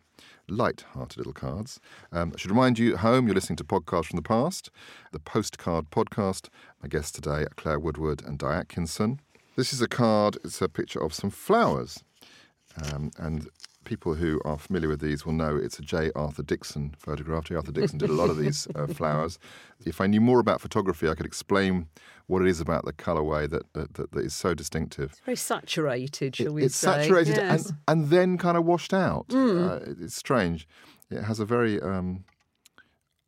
light-hearted 0.48 1.18
little 1.18 1.32
cards. 1.32 1.80
Um, 2.12 2.32
I 2.34 2.38
should 2.38 2.50
remind 2.50 2.78
you 2.78 2.94
at 2.94 3.00
home, 3.00 3.26
you're 3.26 3.34
listening 3.34 3.56
to 3.56 3.64
Podcasts 3.64 4.06
from 4.06 4.16
the 4.16 4.22
Past, 4.22 4.70
the 5.12 5.18
Postcard 5.18 5.90
Podcast. 5.90 6.48
My 6.82 6.88
guests 6.88 7.12
today 7.12 7.42
are 7.42 7.52
Claire 7.56 7.80
Woodward 7.80 8.22
and 8.24 8.38
Di 8.38 8.54
Atkinson. 8.54 9.20
This 9.56 9.72
is 9.72 9.80
a 9.80 9.88
card, 9.88 10.38
it's 10.44 10.60
a 10.62 10.68
picture 10.68 11.02
of 11.02 11.14
some 11.14 11.30
flowers. 11.30 12.04
Um, 12.84 13.10
and 13.16 13.48
people 13.86 14.12
who 14.14 14.38
are 14.44 14.58
familiar 14.58 14.88
with 14.90 15.00
these 15.00 15.24
will 15.24 15.32
know 15.32 15.56
it's 15.56 15.78
a 15.78 15.82
J. 15.82 16.10
Arthur 16.14 16.42
Dixon 16.42 16.94
photograph. 16.98 17.44
J. 17.44 17.54
Arthur 17.54 17.72
Dixon 17.72 17.96
did 17.98 18.10
a 18.10 18.12
lot 18.12 18.28
of 18.28 18.36
these 18.36 18.68
uh, 18.74 18.86
flowers. 18.98 19.38
If 19.86 20.00
I 20.02 20.06
knew 20.06 20.20
more 20.20 20.40
about 20.40 20.60
photography, 20.60 21.08
I 21.08 21.14
could 21.14 21.24
explain 21.24 21.86
what 22.26 22.42
it 22.42 22.48
is 22.48 22.60
about 22.60 22.84
the 22.84 22.92
colourway 22.92 23.48
that, 23.48 23.72
that, 23.72 23.94
that, 23.94 24.12
that 24.12 24.24
is 24.24 24.34
so 24.34 24.52
distinctive. 24.52 25.14
Very 25.24 25.36
saturated, 25.36 26.36
shall 26.36 26.48
It- 26.48 26.52
we 26.52 26.64
it's 26.64 26.76
say? 26.76 26.90
It's 26.98 27.06
saturated 27.06 27.36
Yes. 27.36 27.66
and, 27.70 27.78
and 28.02 28.10
then 28.10 28.36
kind 28.36 28.58
of 28.58 28.64
washed 28.66 28.92
out. 28.92 29.26
Uh, 29.32 29.76
it- 29.86 29.96
it's 30.02 30.16
strange. 30.16 30.68
It 31.10 31.22
has 31.22 31.40
a 31.40 31.44
very 31.46 31.80
um, 31.80 32.24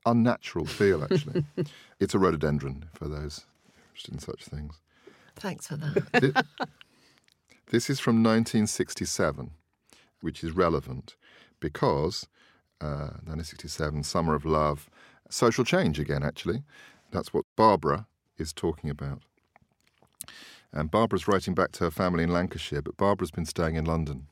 unnatural 0.04 0.66
feel, 0.66 1.04
actually. 1.04 1.44
it's 2.00 2.14
a 2.14 2.18
rhododendron 2.18 2.86
for 2.92 3.08
those 3.08 3.46
interested 3.86 4.12
in 4.14 4.18
such 4.20 4.44
things. 4.44 4.80
Thanks 5.36 5.68
for 5.68 5.76
that. 5.76 5.94
Thi- 6.20 6.66
This 7.70 7.90
is 7.90 8.00
from 8.00 8.16
1967, 8.24 9.50
which 10.20 10.42
is 10.42 10.52
relevant 10.52 11.16
because 11.60 12.26
uh, 12.80 13.18
1967, 13.24 14.02
Summer 14.04 14.34
of 14.34 14.44
Love, 14.44 14.88
social 15.28 15.64
change 15.64 15.98
again, 15.98 16.22
actually. 16.22 16.62
That's 17.10 17.32
what 17.32 17.44
Barbara 17.56 18.06
is 18.36 18.52
talking 18.52 18.90
about. 18.90 19.22
And 20.72 20.90
Barbara's 20.90 21.26
writing 21.26 21.54
back 21.54 21.72
to 21.72 21.84
her 21.84 21.90
family 21.90 22.24
in 22.24 22.30
Lancashire, 22.30 22.82
but 22.82 22.96
Barbara's 22.96 23.30
been 23.30 23.46
staying 23.46 23.76
in 23.76 23.84
London. 23.84 24.26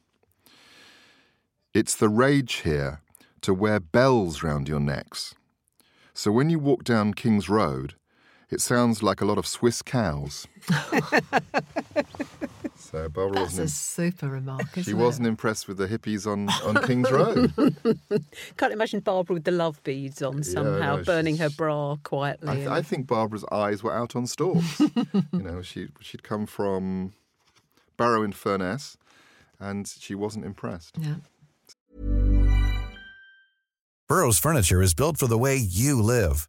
It's 1.73 1.97
the 1.97 2.09
rage 2.09 2.57
here 2.57 3.01
to 3.41 3.55
wear 3.55 3.81
bells 3.81 4.43
round 4.43 4.69
your 4.69 4.81
necks. 4.81 5.35
So 6.15 6.31
when 6.31 6.51
you 6.51 6.59
walk 6.59 6.85
down 6.85 7.15
King's 7.15 7.49
Road, 7.49 7.95
it 8.49 8.61
sounds 8.61 9.03
like 9.03 9.21
a 9.21 9.25
lot 9.25 9.39
of 9.39 9.47
Swiss 9.47 9.83
cows. 9.83 10.47
so 12.91 13.09
Barbara 13.09 13.33
That's 13.41 13.59
wasn't. 13.59 13.59
a 13.61 13.63
im- 13.63 13.69
super 13.69 14.29
remark. 14.29 14.67
she 14.75 14.81
Isn't 14.81 14.99
wasn't 14.99 15.27
It? 15.27 15.31
impressed 15.31 15.69
with 15.69 15.77
the 15.79 15.87
hippies 15.89 16.27
on, 16.27 16.49
on 16.65 16.83
King's 16.87 17.11
Road. 17.11 17.53
Can't 18.57 18.73
imagine 18.73 19.01
Barbara 19.01 19.35
with 19.35 19.45
the 19.45 19.51
love 19.51 19.83
beads 19.85 20.23
on 20.23 20.43
somehow, 20.43 20.97
no, 20.97 21.03
burning 21.05 21.37
her 21.39 21.51
bra 21.51 21.97
quietly. 22.03 22.49
I, 22.49 22.55
th- 22.55 22.67
and- 22.67 22.75
I 22.75 22.83
think 22.83 23.07
Barbara's 23.07 23.45
eyes 23.51 23.83
were 23.83 23.93
out 23.95 24.15
on 24.17 24.27
stalks. 24.27 24.81
you 24.81 24.89
know, 25.33 25.63
she 25.63 25.89
she'd 26.01 26.23
come 26.23 26.47
from 26.47 27.13
Barrow 27.97 28.23
in 28.23 28.33
Furness, 28.33 28.97
and 29.59 29.87
she 29.89 30.15
wasn't 30.15 30.45
impressed. 30.45 30.97
Yeah. 31.01 31.17
Burrow's 34.09 34.39
furniture 34.39 34.83
is 34.83 34.95
built 34.95 35.19
for 35.19 35.27
the 35.27 35.39
way 35.39 35.57
you 35.57 36.01
live. 36.01 36.49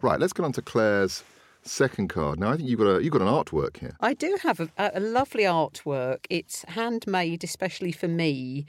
Right, 0.00 0.18
let's 0.20 0.32
get 0.32 0.44
on 0.44 0.52
to 0.52 0.62
Claire's 0.62 1.24
second 1.62 2.08
card. 2.08 2.38
Now, 2.38 2.50
I 2.52 2.56
think 2.56 2.68
you've 2.68 2.78
got 2.78 2.86
a 2.96 3.02
you've 3.02 3.12
got 3.12 3.20
an 3.22 3.28
artwork 3.28 3.78
here. 3.78 3.96
I 4.00 4.14
do 4.14 4.38
have 4.42 4.60
a, 4.60 4.68
a 4.78 5.00
lovely 5.00 5.42
artwork. 5.42 6.24
It's 6.30 6.64
handmade 6.68 7.44
especially 7.44 7.92
for 7.92 8.08
me. 8.08 8.66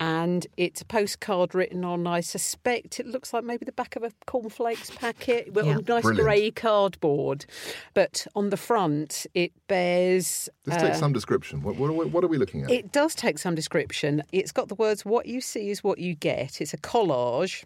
And 0.00 0.48
it's 0.56 0.80
a 0.80 0.84
postcard 0.84 1.54
written 1.54 1.84
on, 1.84 2.08
I 2.08 2.22
suspect 2.22 2.98
it 2.98 3.06
looks 3.06 3.32
like 3.32 3.44
maybe 3.44 3.64
the 3.64 3.70
back 3.70 3.94
of 3.94 4.02
a 4.02 4.10
cornflakes 4.26 4.90
packet, 4.90 5.54
well, 5.54 5.64
Yeah. 5.64 5.76
on 5.76 5.84
nice 5.86 6.02
Brilliant. 6.02 6.26
grey 6.26 6.50
cardboard. 6.50 7.46
But 7.94 8.26
on 8.34 8.50
the 8.50 8.56
front, 8.56 9.28
it 9.34 9.52
bears. 9.68 10.48
This 10.64 10.74
uh, 10.74 10.78
takes 10.88 10.98
some 10.98 11.12
description. 11.12 11.62
What, 11.62 11.76
what, 11.76 12.10
what 12.10 12.24
are 12.24 12.26
we 12.26 12.36
looking 12.36 12.64
at? 12.64 12.70
It 12.72 12.90
does 12.90 13.14
take 13.14 13.38
some 13.38 13.54
description. 13.54 14.24
It's 14.32 14.50
got 14.50 14.66
the 14.66 14.74
words, 14.74 15.04
what 15.04 15.26
you 15.26 15.40
see 15.40 15.70
is 15.70 15.84
what 15.84 15.98
you 16.00 16.16
get. 16.16 16.60
It's 16.60 16.74
a 16.74 16.78
collage, 16.78 17.62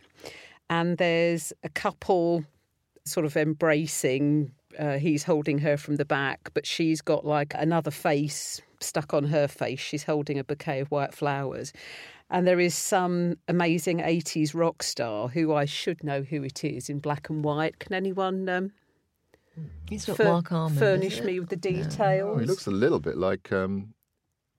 and 0.68 0.98
there's 0.98 1.54
a 1.64 1.70
couple 1.70 2.44
sort 3.06 3.24
of 3.26 3.36
embracing 3.36 4.52
uh, 4.78 4.98
he's 4.98 5.22
holding 5.24 5.58
her 5.58 5.76
from 5.78 5.96
the 5.96 6.04
back, 6.04 6.50
but 6.52 6.66
she's 6.66 7.00
got 7.00 7.24
like 7.24 7.54
another 7.56 7.90
face 7.90 8.60
stuck 8.80 9.14
on 9.14 9.24
her 9.24 9.48
face. 9.48 9.80
She's 9.80 10.04
holding 10.04 10.38
a 10.38 10.44
bouquet 10.44 10.80
of 10.80 10.90
white 10.90 11.14
flowers. 11.14 11.72
And 12.28 12.46
there 12.46 12.60
is 12.60 12.74
some 12.74 13.38
amazing 13.48 13.98
80s 14.00 14.54
rock 14.54 14.82
star 14.82 15.28
who 15.28 15.54
I 15.54 15.64
should 15.64 16.04
know 16.04 16.22
who 16.22 16.42
it 16.42 16.62
is 16.64 16.90
in 16.90 16.98
black 16.98 17.30
and 17.30 17.42
white. 17.42 17.78
Can 17.78 17.94
anyone 17.94 18.48
um, 18.50 18.72
It's 19.90 20.08
not 20.08 20.16
fur- 20.18 20.24
Marc 20.24 20.52
Almond. 20.52 20.78
furnish 20.78 21.22
me 21.22 21.40
with 21.40 21.48
the 21.48 21.56
Oh, 21.56 21.58
details? 21.84 22.40
he 22.40 22.46
looks 22.46 22.66
a 22.66 22.70
little 22.72 22.98
bit 22.98 23.16
like 23.16 23.50
um, 23.52 23.94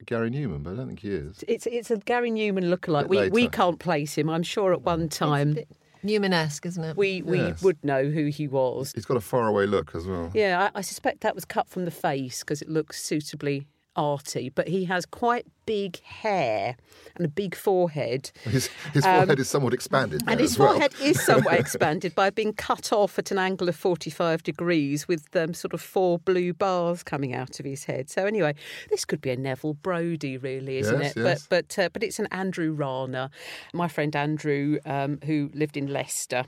Gary 0.05 0.31
Numan, 0.31 0.63
but 0.63 0.73
I 0.73 0.75
don't 0.77 0.87
think 0.87 1.01
he 1.01 1.11
is. 1.11 1.43
It's 1.47 1.67
it's 1.67 1.91
a 1.91 1.97
Gary 1.97 2.31
Numan 2.31 2.73
lookalike. 2.73 3.09
Bit 3.09 3.31
We 3.33 3.43
we 3.43 3.47
can't 3.49 3.77
place 3.79 4.17
him. 4.17 4.29
I'm 4.29 4.43
sure 4.43 4.73
at 4.73 4.81
one 4.81 5.09
time 5.09 5.57
Numan-esque, 6.03 6.65
isn't 6.65 6.83
it? 6.83 6.97
we 6.97 7.21
we 7.21 7.39
Yes. 7.39 7.61
would 7.61 7.83
know 7.83 8.05
who 8.05 8.25
he 8.27 8.47
was. 8.47 8.91
He's 8.93 9.05
got 9.05 9.17
a 9.17 9.21
faraway 9.21 9.65
look 9.65 9.95
as 9.95 10.05
well. 10.07 10.31
Yeah, 10.33 10.69
I, 10.73 10.79
I 10.79 10.81
suspect 10.81 11.21
that 11.21 11.35
was 11.35 11.45
cut 11.45 11.67
from 11.69 11.85
the 11.85 11.91
face 11.91 12.39
because 12.41 12.61
it 12.61 12.69
looks 12.69 13.01
suitably 13.03 13.67
arty. 13.97 14.49
But 14.49 14.67
he 14.69 14.85
has 14.85 15.05
quite 15.05 15.45
big 15.65 16.01
hair 16.03 16.77
and 17.17 17.25
a 17.25 17.27
big 17.29 17.53
forehead. 17.53 18.31
His, 18.43 18.69
his 18.93 19.03
forehead 19.03 19.37
is 19.39 19.49
somewhat 19.49 19.73
expanded. 19.73 20.21
Um, 20.23 20.29
And 20.29 20.39
his 20.39 20.51
as 20.53 20.59
well. 20.59 20.69
forehead 20.73 20.93
is 21.01 21.21
somewhat 21.21 21.55
expanded 21.59 22.15
by 22.15 22.29
being 22.29 22.53
cut 22.53 22.93
off 22.93 23.19
at 23.19 23.31
an 23.31 23.37
angle 23.37 23.67
of 23.67 23.75
45 23.75 24.43
degrees 24.43 25.07
with 25.09 25.35
um, 25.35 25.53
sort 25.53 25.73
of 25.73 25.81
four 25.81 26.19
blue 26.19 26.53
bars 26.53 27.03
coming 27.03 27.33
out 27.33 27.59
of 27.59 27.65
his 27.65 27.83
head. 27.83 28.09
So, 28.09 28.25
anyway, 28.25 28.55
this 28.89 29.03
could 29.03 29.19
be 29.19 29.31
a 29.31 29.35
Neville 29.35 29.73
Brody, 29.73 30.37
really, 30.37 30.77
isn't 30.77 31.01
Yes, 31.01 31.17
it? 31.17 31.23
yes. 31.23 31.47
But 31.49 31.67
but, 31.67 31.83
uh, 31.83 31.89
but 31.91 32.03
it's 32.03 32.19
an 32.19 32.27
Andrew 32.31 32.71
Rana. 32.71 33.29
My 33.73 33.87
friend 33.89 34.15
Andrew, 34.15 34.77
um, 34.85 35.19
who 35.25 35.49
lived 35.53 35.75
in 35.75 35.87
Leicester, 35.87 36.45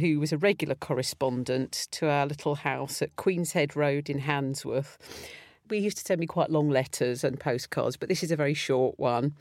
who 0.00 0.18
was 0.18 0.32
a 0.32 0.38
regular 0.38 0.74
correspondent 0.74 1.88
to 1.92 2.08
our 2.08 2.26
little 2.26 2.54
house 2.56 3.02
at 3.02 3.14
Queen's 3.16 3.52
Head 3.52 3.76
Road 3.76 4.08
in 4.10 4.20
Handsworth. 4.20 4.98
We 5.70 5.78
used 5.78 5.98
to 5.98 6.04
send 6.04 6.20
me 6.20 6.26
quite 6.26 6.50
long 6.50 6.68
letters 6.68 7.22
and 7.24 7.38
postcards, 7.38 7.96
but 7.96 8.08
this 8.08 8.22
is 8.22 8.30
a 8.32 8.36
very 8.36 8.54
short 8.54 8.98
one. 8.98 9.34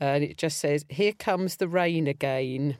Uh, 0.00 0.04
and 0.04 0.24
it 0.24 0.36
just 0.38 0.58
says, 0.58 0.84
Here 0.88 1.12
comes 1.12 1.56
the 1.56 1.68
rain 1.68 2.06
again, 2.06 2.76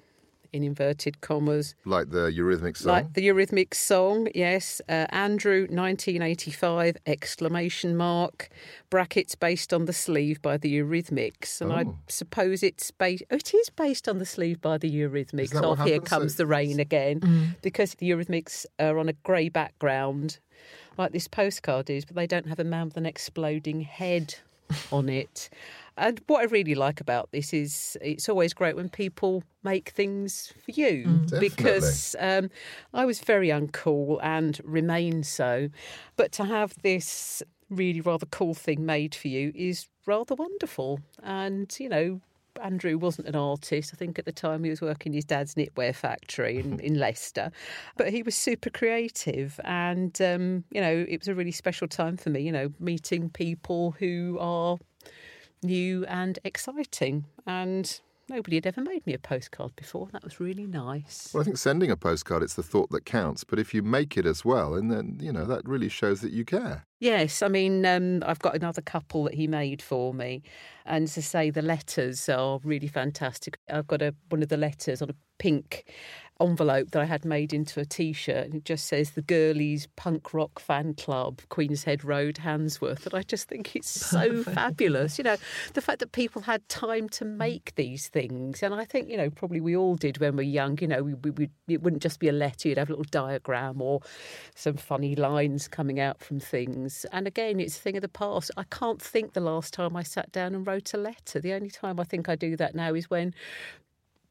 in 0.53 0.63
inverted 0.63 1.21
commas. 1.21 1.75
Like 1.85 2.11
the 2.11 2.31
Eurythmics 2.31 2.79
song. 2.79 2.93
Like 2.93 3.15
the 3.15 3.27
Eurythmics 3.27 3.75
song, 3.75 4.29
yes. 4.35 4.81
Uh, 4.89 5.07
Andrew, 5.11 5.63
1985, 5.71 6.97
exclamation 7.07 7.97
mark, 7.97 8.49
brackets 8.91 9.35
based 9.35 9.73
on 9.73 9.87
the 9.87 9.93
sleeve 9.93 10.43
by 10.43 10.57
the 10.59 10.73
Eurythmics. 10.79 11.61
And 11.61 11.73
I 11.73 11.85
Oh. 11.85 11.99
suppose 12.09 12.63
it's 12.63 12.91
based, 12.91 13.25
oh, 13.31 13.37
it 13.37 13.55
is 13.55 13.71
based 13.71 14.09
on 14.09 14.19
the 14.19 14.27
sleeve 14.27 14.61
by 14.61 14.77
the 14.79 14.91
Eurythmics 14.91 15.51
that 15.51 15.63
what 15.63 15.81
of 15.81 15.87
Here? 15.87 16.01
Comes 16.01 16.35
So- 16.35 16.43
the 16.43 16.47
Rain 16.47 16.79
Again, 16.81 17.57
because 17.63 17.95
the 17.95 18.11
Eurythmics 18.11 18.67
are 18.79 18.99
on 18.99 19.09
a 19.09 19.15
grey 19.15 19.49
background, 19.49 20.39
like 20.99 21.13
this 21.13 21.29
postcard 21.29 21.91
is, 21.91 22.05
but 22.05 22.17
they 22.17 22.27
don't 22.27 22.47
have 22.47 22.59
a 22.59 22.65
man 22.65 22.87
with 22.87 22.97
an 22.97 23.07
exploding 23.07 23.81
head 23.81 24.35
on 24.91 25.09
it. 25.09 25.51
And 25.97 26.21
what 26.27 26.41
I 26.41 26.45
really 26.45 26.75
like 26.75 27.01
about 27.01 27.31
this 27.33 27.53
is 27.53 27.99
it's 28.01 28.29
always 28.29 28.55
great 28.55 28.77
when 28.77 28.89
people 28.89 29.43
make 29.63 29.91
things 29.91 30.53
for 30.65 30.71
you 30.71 31.05
Definitely. 31.27 31.49
because 31.49 32.17
um, 32.19 32.51
I 32.95 33.05
was 33.05 33.21
very 33.21 33.49
uncool 33.49 34.19
and 34.23 34.59
remain 34.65 35.23
so. 35.23 35.69
But 36.17 36.33
to 36.33 36.45
have 36.45 36.75
this 36.83 37.43
really 37.69 38.01
rather 38.01 38.27
cool 38.27 38.55
thing 38.55 38.85
made 38.87 39.15
for 39.15 39.29
you 39.29 39.53
is 39.55 39.89
rather 40.07 40.35
wonderful. 40.35 41.01
And, 41.23 41.75
you 41.79 41.89
know, 41.89 42.21
Andrew 42.63 42.99
wasn't 42.99 43.29
an 43.29 43.37
artist. 43.37 43.93
I 43.95 43.97
think 43.97 44.19
at 44.19 44.25
the 44.25 44.33
time 44.33 44.65
he 44.65 44.71
was 44.71 44.81
working 44.81 45.13
in 45.13 45.17
his 45.17 45.25
dad's 45.25 45.55
knitwear 45.55 45.95
factory 45.95 46.59
in, 46.59 46.81
in 46.81 46.99
Leicester. 46.99 47.51
But 47.97 48.11
he 48.11 48.23
was 48.23 48.35
super 48.35 48.71
creative. 48.71 49.59
And, 49.65 50.21
um, 50.21 50.65
you 50.71 50.81
know, 50.81 51.07
it 51.09 51.21
was 51.21 51.29
a 51.29 51.35
really 51.35 51.53
special 51.53 51.89
time 51.89 52.17
for 52.17 52.31
me, 52.31 52.41
you 52.41 52.53
know, 52.53 52.73
meeting 52.79 53.31
people 53.31 53.93
who 53.93 54.39
are 54.41 54.79
new 55.63 56.05
and 56.07 56.39
exciting. 56.45 57.25
And 57.47 58.01
nobody 58.33 58.57
had 58.57 58.67
ever 58.67 58.81
made 58.81 59.07
me 59.07 59.13
a 59.13 59.19
postcard 59.19 59.77
before. 59.77 60.09
That 60.13 60.25
was 60.25 60.41
really 60.41 60.67
nice. 60.67 61.31
Well, 61.33 61.43
I 61.43 61.45
think 61.45 61.59
sending 61.59 61.91
a 61.91 61.97
postcard, 61.97 62.43
it's 62.43 62.55
the 62.55 62.63
thought 62.63 62.91
that 62.91 63.05
counts. 63.05 63.45
But 63.45 63.59
if 63.59 63.75
you 63.75 63.83
make 63.83 64.17
it 64.17 64.27
as 64.27 64.45
well, 64.45 64.75
and 64.75 64.91
then, 64.91 65.19
you 65.21 65.33
know, 65.33 65.45
that 65.45 65.69
really 65.69 65.89
shows 65.89 66.21
that 66.23 66.33
you 66.33 66.45
care. 66.45 66.87
Yes, 66.99 67.43
I 67.43 67.49
mean, 67.49 67.85
um, 67.85 68.23
I've 68.25 68.39
got 68.39 68.57
another 68.57 68.81
couple 68.81 69.25
that 69.25 69.35
he 69.35 69.47
made 69.47 69.83
for 69.83 70.15
me. 70.15 70.43
And 70.87 71.07
to 71.09 71.23
say 71.23 71.51
the 71.51 71.63
letters 71.63 72.29
are 72.29 72.59
really 72.65 72.89
fantastic. 72.89 73.59
I've 73.71 73.87
got 73.87 74.03
a, 74.03 74.15
one 74.31 74.43
of 74.43 74.49
the 74.49 74.57
letters 74.57 75.03
on 75.03 75.11
a 75.11 75.15
pink 75.39 75.85
envelope 76.43 76.91
that 76.91 77.03
I 77.03 77.05
had 77.05 77.25
made 77.25 77.53
into 77.53 77.81
a 77.81 77.85
t 77.85 78.13
shirt. 78.13 78.47
And 78.47 78.55
it 78.55 78.65
just 78.65 78.87
says 78.87 79.11
the 79.13 79.23
Girlies 79.23 79.89
Punk 79.97 80.35
Rock 80.35 80.59
Fan 80.59 80.95
Club, 80.95 81.41
Queen's 81.49 81.85
Head 81.85 82.05
Road, 82.05 82.39
Handsworth. 82.39 83.07
And 83.07 83.15
I 83.15 83.23
just 83.23 83.49
think 83.49 83.75
it's 83.77 83.91
so 83.91 84.43
fabulous. 84.43 85.19
You 85.19 85.25
know, 85.25 85.37
the 85.75 85.81
fact 85.81 86.01
that 86.01 86.13
people 86.13 86.43
had 86.43 86.69
time 86.69 87.09
to 87.11 87.25
make 87.25 87.75
these 87.75 88.09
things. 88.09 88.63
And 88.63 88.75
I 88.75 88.85
think, 88.85 89.09
you 89.09 89.17
know, 89.17 89.31
probably 89.31 89.61
we 89.61 89.77
all 89.77 89.97
did 89.97 90.19
when 90.19 90.37
we 90.37 90.45
were 90.45 90.51
young. 90.51 90.79
You 90.81 90.89
know, 90.89 91.03
we, 91.03 91.15
we, 91.15 91.31
we, 91.31 91.51
it 91.69 91.83
wouldn't 91.83 92.03
just 92.03 92.19
be 92.19 92.29
a 92.29 92.33
letter, 92.33 92.69
you'd 92.69 92.79
have 92.79 92.89
a 92.89 92.93
little 92.93 93.05
diagram 93.11 93.81
or 93.81 94.01
some 94.55 94.77
funny 94.77 95.15
lines 95.15 95.69
coming 95.69 96.01
out 96.01 96.23
from 96.23 96.41
things. 96.41 97.07
And 97.13 97.27
again, 97.27 97.61
it's 97.61 97.77
a 97.77 97.81
thing 97.81 97.97
of 97.97 98.03
the 98.03 98.09
past. 98.09 98.51
I 98.57 98.65
can't 98.65 99.01
think 99.01 99.33
the 99.33 99.41
last 99.41 99.75
time 99.75 99.97
I 99.97 100.03
sat 100.03 100.33
down 100.33 100.55
and 100.55 100.67
wrote 100.67 100.93
a 100.95 100.99
letter. 100.99 101.41
The 101.41 101.53
only 101.53 101.71
time 101.71 102.01
I 102.01 102.05
think 102.05 102.29
I 102.29 102.37
do 102.37 102.57
that 102.57 102.75
now 102.75 102.95
is 102.95 103.09
when 103.09 103.35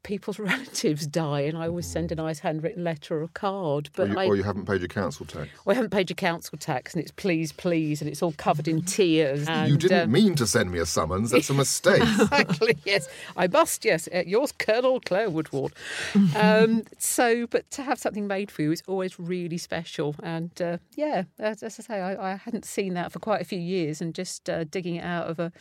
people's 0.04 0.40
relatives 0.40 1.08
die, 1.08 1.42
and 1.42 1.58
I 1.58 1.68
always 1.68 1.88
send 1.88 2.12
a 2.12 2.16
nice 2.16 2.40
handwritten 2.40 2.84
letter 2.84 3.20
or 3.20 3.24
a 3.24 3.28
card. 3.28 3.88
Or 3.88 3.92
But 3.96 4.10
you, 4.10 4.20
I, 4.20 4.26
or 4.28 4.36
you 4.36 4.44
haven't 4.44 4.66
paid 4.66 4.82
your 4.82 4.88
council 4.88 5.26
tax. 5.26 5.50
well, 5.66 5.74
I 5.74 5.76
haven't 5.76 5.92
paid 5.92 6.10
your 6.10 6.16
council 6.16 6.58
tax, 6.58 6.94
and 6.94 7.02
it's 7.02 7.12
please, 7.12 7.52
please, 7.52 8.02
and 8.02 8.10
it's 8.10 8.22
all 8.22 8.34
covered 8.34 8.68
in 8.68 8.82
tears. 8.82 9.48
And, 9.48 9.70
you 9.70 9.78
didn't 9.78 10.04
um, 10.04 10.12
mean 10.12 10.36
to 10.36 10.48
send 10.48 10.72
me 10.72 10.80
a 10.80 10.86
summons. 10.86 11.32
That's 11.32 11.50
a 11.50 11.54
mistake. 11.54 12.02
exactly. 12.02 12.78
Yes, 12.86 13.08
I 13.38 13.48
must. 13.48 13.86
Yes, 13.86 14.08
uh, 14.14 14.24
yours, 14.26 14.52
Colonel 14.52 15.00
Claire 15.00 15.30
Woodward. 15.30 15.74
Um, 16.34 16.84
so, 16.98 17.46
but 17.48 17.70
to 17.72 17.84
have 17.84 18.00
something 18.00 18.26
made 18.26 18.52
for 18.52 18.62
you 18.62 18.72
is 18.72 18.82
always 18.88 19.20
really 19.20 19.58
special. 19.58 20.16
And 20.24 20.50
uh, 20.62 20.78
yeah, 20.96 21.24
as, 21.40 21.62
as 21.62 21.80
I 21.80 21.84
say, 21.84 22.00
I, 22.00 22.34
I 22.34 22.36
hadn't 22.36 22.66
seen 22.66 22.94
that 22.94 23.12
for 23.12 23.20
quite 23.20 23.42
a 23.42 23.46
few 23.46 23.60
years, 23.60 24.02
and 24.02 24.14
just 24.14 24.50
uh, 24.50 24.64
digging 24.64 24.96
it 24.96 25.04
out 25.04 25.28
of 25.28 25.40
a 25.40 25.52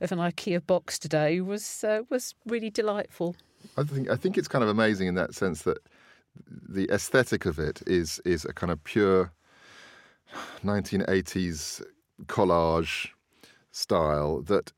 of 0.00 0.12
an 0.12 0.18
IKEA 0.18 0.66
box 0.66 0.98
today 0.98 1.40
was 1.40 1.84
uh, 1.84 2.02
was 2.08 2.34
really 2.46 2.70
delightful. 2.70 3.36
I 3.76 3.82
think 3.84 4.10
I 4.10 4.16
think 4.16 4.38
it's 4.38 4.48
kind 4.48 4.62
of 4.62 4.68
amazing 4.68 5.08
in 5.08 5.14
that 5.14 5.34
sense 5.34 5.62
that 5.62 5.78
the 6.46 6.88
aesthetic 6.90 7.46
of 7.46 7.58
it 7.58 7.82
is 7.86 8.20
is 8.24 8.44
a 8.44 8.52
kind 8.52 8.72
of 8.72 8.82
pure 8.84 9.32
1980s 10.64 11.82
collage 12.26 13.08
style 13.70 14.42
that 14.42 14.72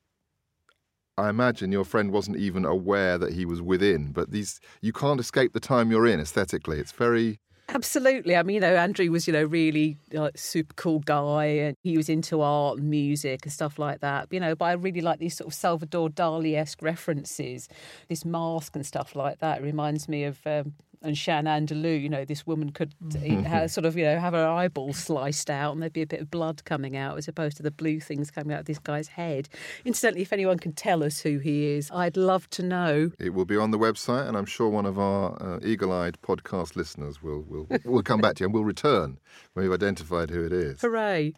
I 1.16 1.28
imagine 1.28 1.70
your 1.70 1.84
friend 1.84 2.10
wasn't 2.10 2.38
even 2.38 2.64
aware 2.64 3.18
that 3.18 3.32
he 3.32 3.44
was 3.44 3.62
within. 3.62 4.12
But 4.12 4.32
these 4.32 4.60
you 4.80 4.92
can't 4.92 5.20
escape 5.20 5.52
the 5.52 5.60
time 5.60 5.90
you're 5.90 6.06
in 6.06 6.20
aesthetically. 6.20 6.78
It's 6.78 6.92
very 6.92 7.40
Absolutely. 7.68 8.36
I 8.36 8.42
mean, 8.42 8.54
you 8.56 8.60
know, 8.60 8.76
Andrew 8.76 9.10
was, 9.10 9.26
you 9.26 9.32
know, 9.32 9.44
really 9.44 9.96
like 10.12 10.36
super 10.36 10.74
cool 10.74 10.98
guy, 11.00 11.44
and 11.46 11.76
he 11.82 11.96
was 11.96 12.08
into 12.10 12.42
art 12.42 12.78
and 12.78 12.90
music 12.90 13.40
and 13.44 13.52
stuff 13.52 13.78
like 13.78 14.00
that. 14.00 14.28
You 14.30 14.38
know, 14.40 14.54
but 14.54 14.66
I 14.66 14.72
really 14.72 15.00
like 15.00 15.18
these 15.18 15.36
sort 15.36 15.48
of 15.48 15.54
Salvador 15.54 16.10
Dali 16.10 16.56
esque 16.56 16.82
references, 16.82 17.68
this 18.08 18.24
mask 18.24 18.76
and 18.76 18.84
stuff 18.84 19.16
like 19.16 19.38
that. 19.38 19.60
It 19.60 19.64
reminds 19.64 20.08
me 20.08 20.24
of. 20.24 20.38
Um, 20.46 20.74
Un 21.04 21.14
Chien 21.14 21.44
Andalou, 21.44 22.00
you 22.02 22.08
know, 22.08 22.24
this 22.24 22.46
woman 22.46 22.70
could 22.70 22.94
eat, 23.22 23.44
have, 23.44 23.70
sort 23.70 23.84
of, 23.84 23.96
you 23.96 24.04
know, 24.04 24.18
have 24.18 24.32
her 24.32 24.46
eyeball 24.46 24.92
sliced 24.92 25.50
out 25.50 25.72
and 25.72 25.82
there'd 25.82 25.92
be 25.92 26.02
a 26.02 26.06
bit 26.06 26.20
of 26.20 26.30
blood 26.30 26.64
coming 26.64 26.96
out 26.96 27.18
as 27.18 27.28
opposed 27.28 27.56
to 27.58 27.62
the 27.62 27.70
blue 27.70 28.00
things 28.00 28.30
coming 28.30 28.54
out 28.54 28.60
of 28.60 28.66
this 28.66 28.78
guy's 28.78 29.08
head. 29.08 29.48
Incidentally, 29.84 30.22
if 30.22 30.32
anyone 30.32 30.58
can 30.58 30.72
tell 30.72 31.04
us 31.04 31.20
who 31.20 31.38
he 31.38 31.66
is, 31.66 31.90
I'd 31.90 32.16
love 32.16 32.48
to 32.50 32.62
know. 32.62 33.10
It 33.18 33.34
will 33.34 33.44
be 33.44 33.56
on 33.56 33.70
the 33.70 33.78
website, 33.78 34.26
and 34.26 34.36
I'm 34.36 34.46
sure 34.46 34.68
one 34.68 34.86
of 34.86 34.98
our 34.98 35.36
uh, 35.40 35.60
eagle-eyed 35.62 36.18
podcast 36.22 36.76
listeners 36.76 37.22
will 37.22 37.42
will 37.42 37.68
will 37.84 38.02
come 38.02 38.20
back 38.20 38.36
to 38.36 38.40
you 38.40 38.46
and 38.46 38.54
we'll 38.54 38.64
return 38.64 39.18
when 39.52 39.64
we've 39.64 39.72
identified 39.72 40.30
who 40.30 40.44
it 40.44 40.52
is. 40.52 40.80
Hooray. 40.80 41.34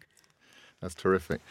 That's 0.81 0.95
terrific. 0.95 1.41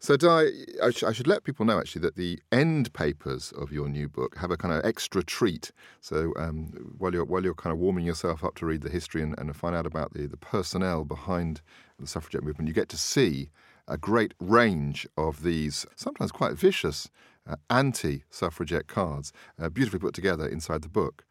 So, 0.00 0.16
Di, 0.16 0.46
I, 0.80 0.90
sh- 0.90 1.02
I 1.02 1.12
should 1.12 1.26
let 1.26 1.42
people 1.42 1.66
know 1.66 1.80
actually 1.80 2.02
that 2.02 2.14
the 2.14 2.38
end 2.52 2.92
papers 2.92 3.52
of 3.58 3.72
your 3.72 3.88
new 3.88 4.08
book 4.08 4.36
have 4.36 4.52
a 4.52 4.56
kind 4.56 4.72
of 4.72 4.84
extra 4.84 5.24
treat. 5.24 5.72
So, 6.00 6.32
um, 6.36 6.94
while 6.98 7.12
you're 7.12 7.24
while 7.24 7.42
you're 7.42 7.54
kind 7.54 7.72
of 7.72 7.80
warming 7.80 8.06
yourself 8.06 8.44
up 8.44 8.54
to 8.56 8.66
read 8.66 8.82
the 8.82 8.90
history 8.90 9.22
and, 9.22 9.34
and 9.38 9.54
find 9.56 9.74
out 9.74 9.86
about 9.86 10.14
the, 10.14 10.28
the 10.28 10.36
personnel 10.36 11.04
behind 11.04 11.62
the 11.98 12.06
suffragette 12.06 12.44
movement, 12.44 12.68
you 12.68 12.74
get 12.74 12.88
to 12.90 12.96
see 12.96 13.50
a 13.88 13.98
great 13.98 14.34
range 14.38 15.06
of 15.16 15.42
these 15.42 15.84
sometimes 15.96 16.30
quite 16.30 16.54
vicious 16.54 17.10
uh, 17.48 17.56
anti-suffragette 17.70 18.86
cards, 18.86 19.32
uh, 19.60 19.68
beautifully 19.68 19.98
put 19.98 20.14
together 20.14 20.46
inside 20.46 20.82
the 20.82 20.88
book. 20.88 21.24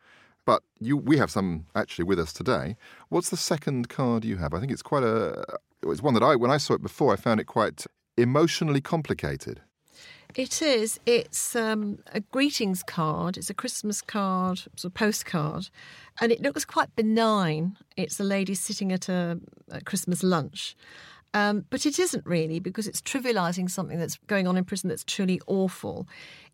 But 0.46 0.64
you, 0.80 0.98
we 0.98 1.18
have 1.18 1.30
some 1.30 1.68
actually 1.76 2.06
with 2.06 2.20
us 2.20 2.34
today. 2.34 2.76
What's 3.10 3.30
the 3.30 3.38
second 3.38 3.90
card 3.90 4.26
you 4.26 4.38
have? 4.38 4.54
I 4.54 4.60
think 4.60 4.72
it's 4.72 4.82
quite 4.82 5.04
a. 5.04 5.44
It 5.82 5.86
was 5.86 6.02
one 6.02 6.16
that 6.16 6.24
I, 6.24 6.36
when 6.36 6.50
I 6.50 6.58
saw 6.58 6.74
it 6.74 6.82
before, 6.82 7.14
I 7.14 7.18
found 7.18 7.40
it 7.40 7.46
quite 7.46 7.86
emotionally 8.18 8.82
complicated. 8.82 9.62
It 10.36 10.62
is. 10.62 11.00
It's 11.06 11.56
um, 11.56 12.00
a 12.14 12.20
greetings 12.20 12.84
card. 12.84 13.38
It's 13.38 13.50
a 13.50 13.54
Christmas 13.54 14.02
card. 14.02 14.62
It's 14.74 14.84
a 14.84 14.90
postcard, 14.90 15.70
and 16.22 16.32
it 16.32 16.42
looks 16.42 16.66
quite 16.66 16.96
benign. 16.96 17.78
It's 17.96 18.20
a 18.20 18.24
lady 18.24 18.54
sitting 18.54 18.92
at 18.92 19.10
a, 19.10 19.40
a 19.72 19.82
Christmas 19.82 20.22
lunch, 20.22 20.76
um, 21.34 21.66
but 21.70 21.86
it 21.86 21.98
isn't 21.98 22.26
really 22.26 22.60
because 22.60 22.88
it's 22.88 23.02
trivialising 23.02 23.70
something 23.70 23.98
that's 23.98 24.18
going 24.28 24.48
on 24.48 24.58
in 24.58 24.66
prison 24.66 24.90
that's 24.90 25.04
truly 25.04 25.42
awful. 25.48 26.08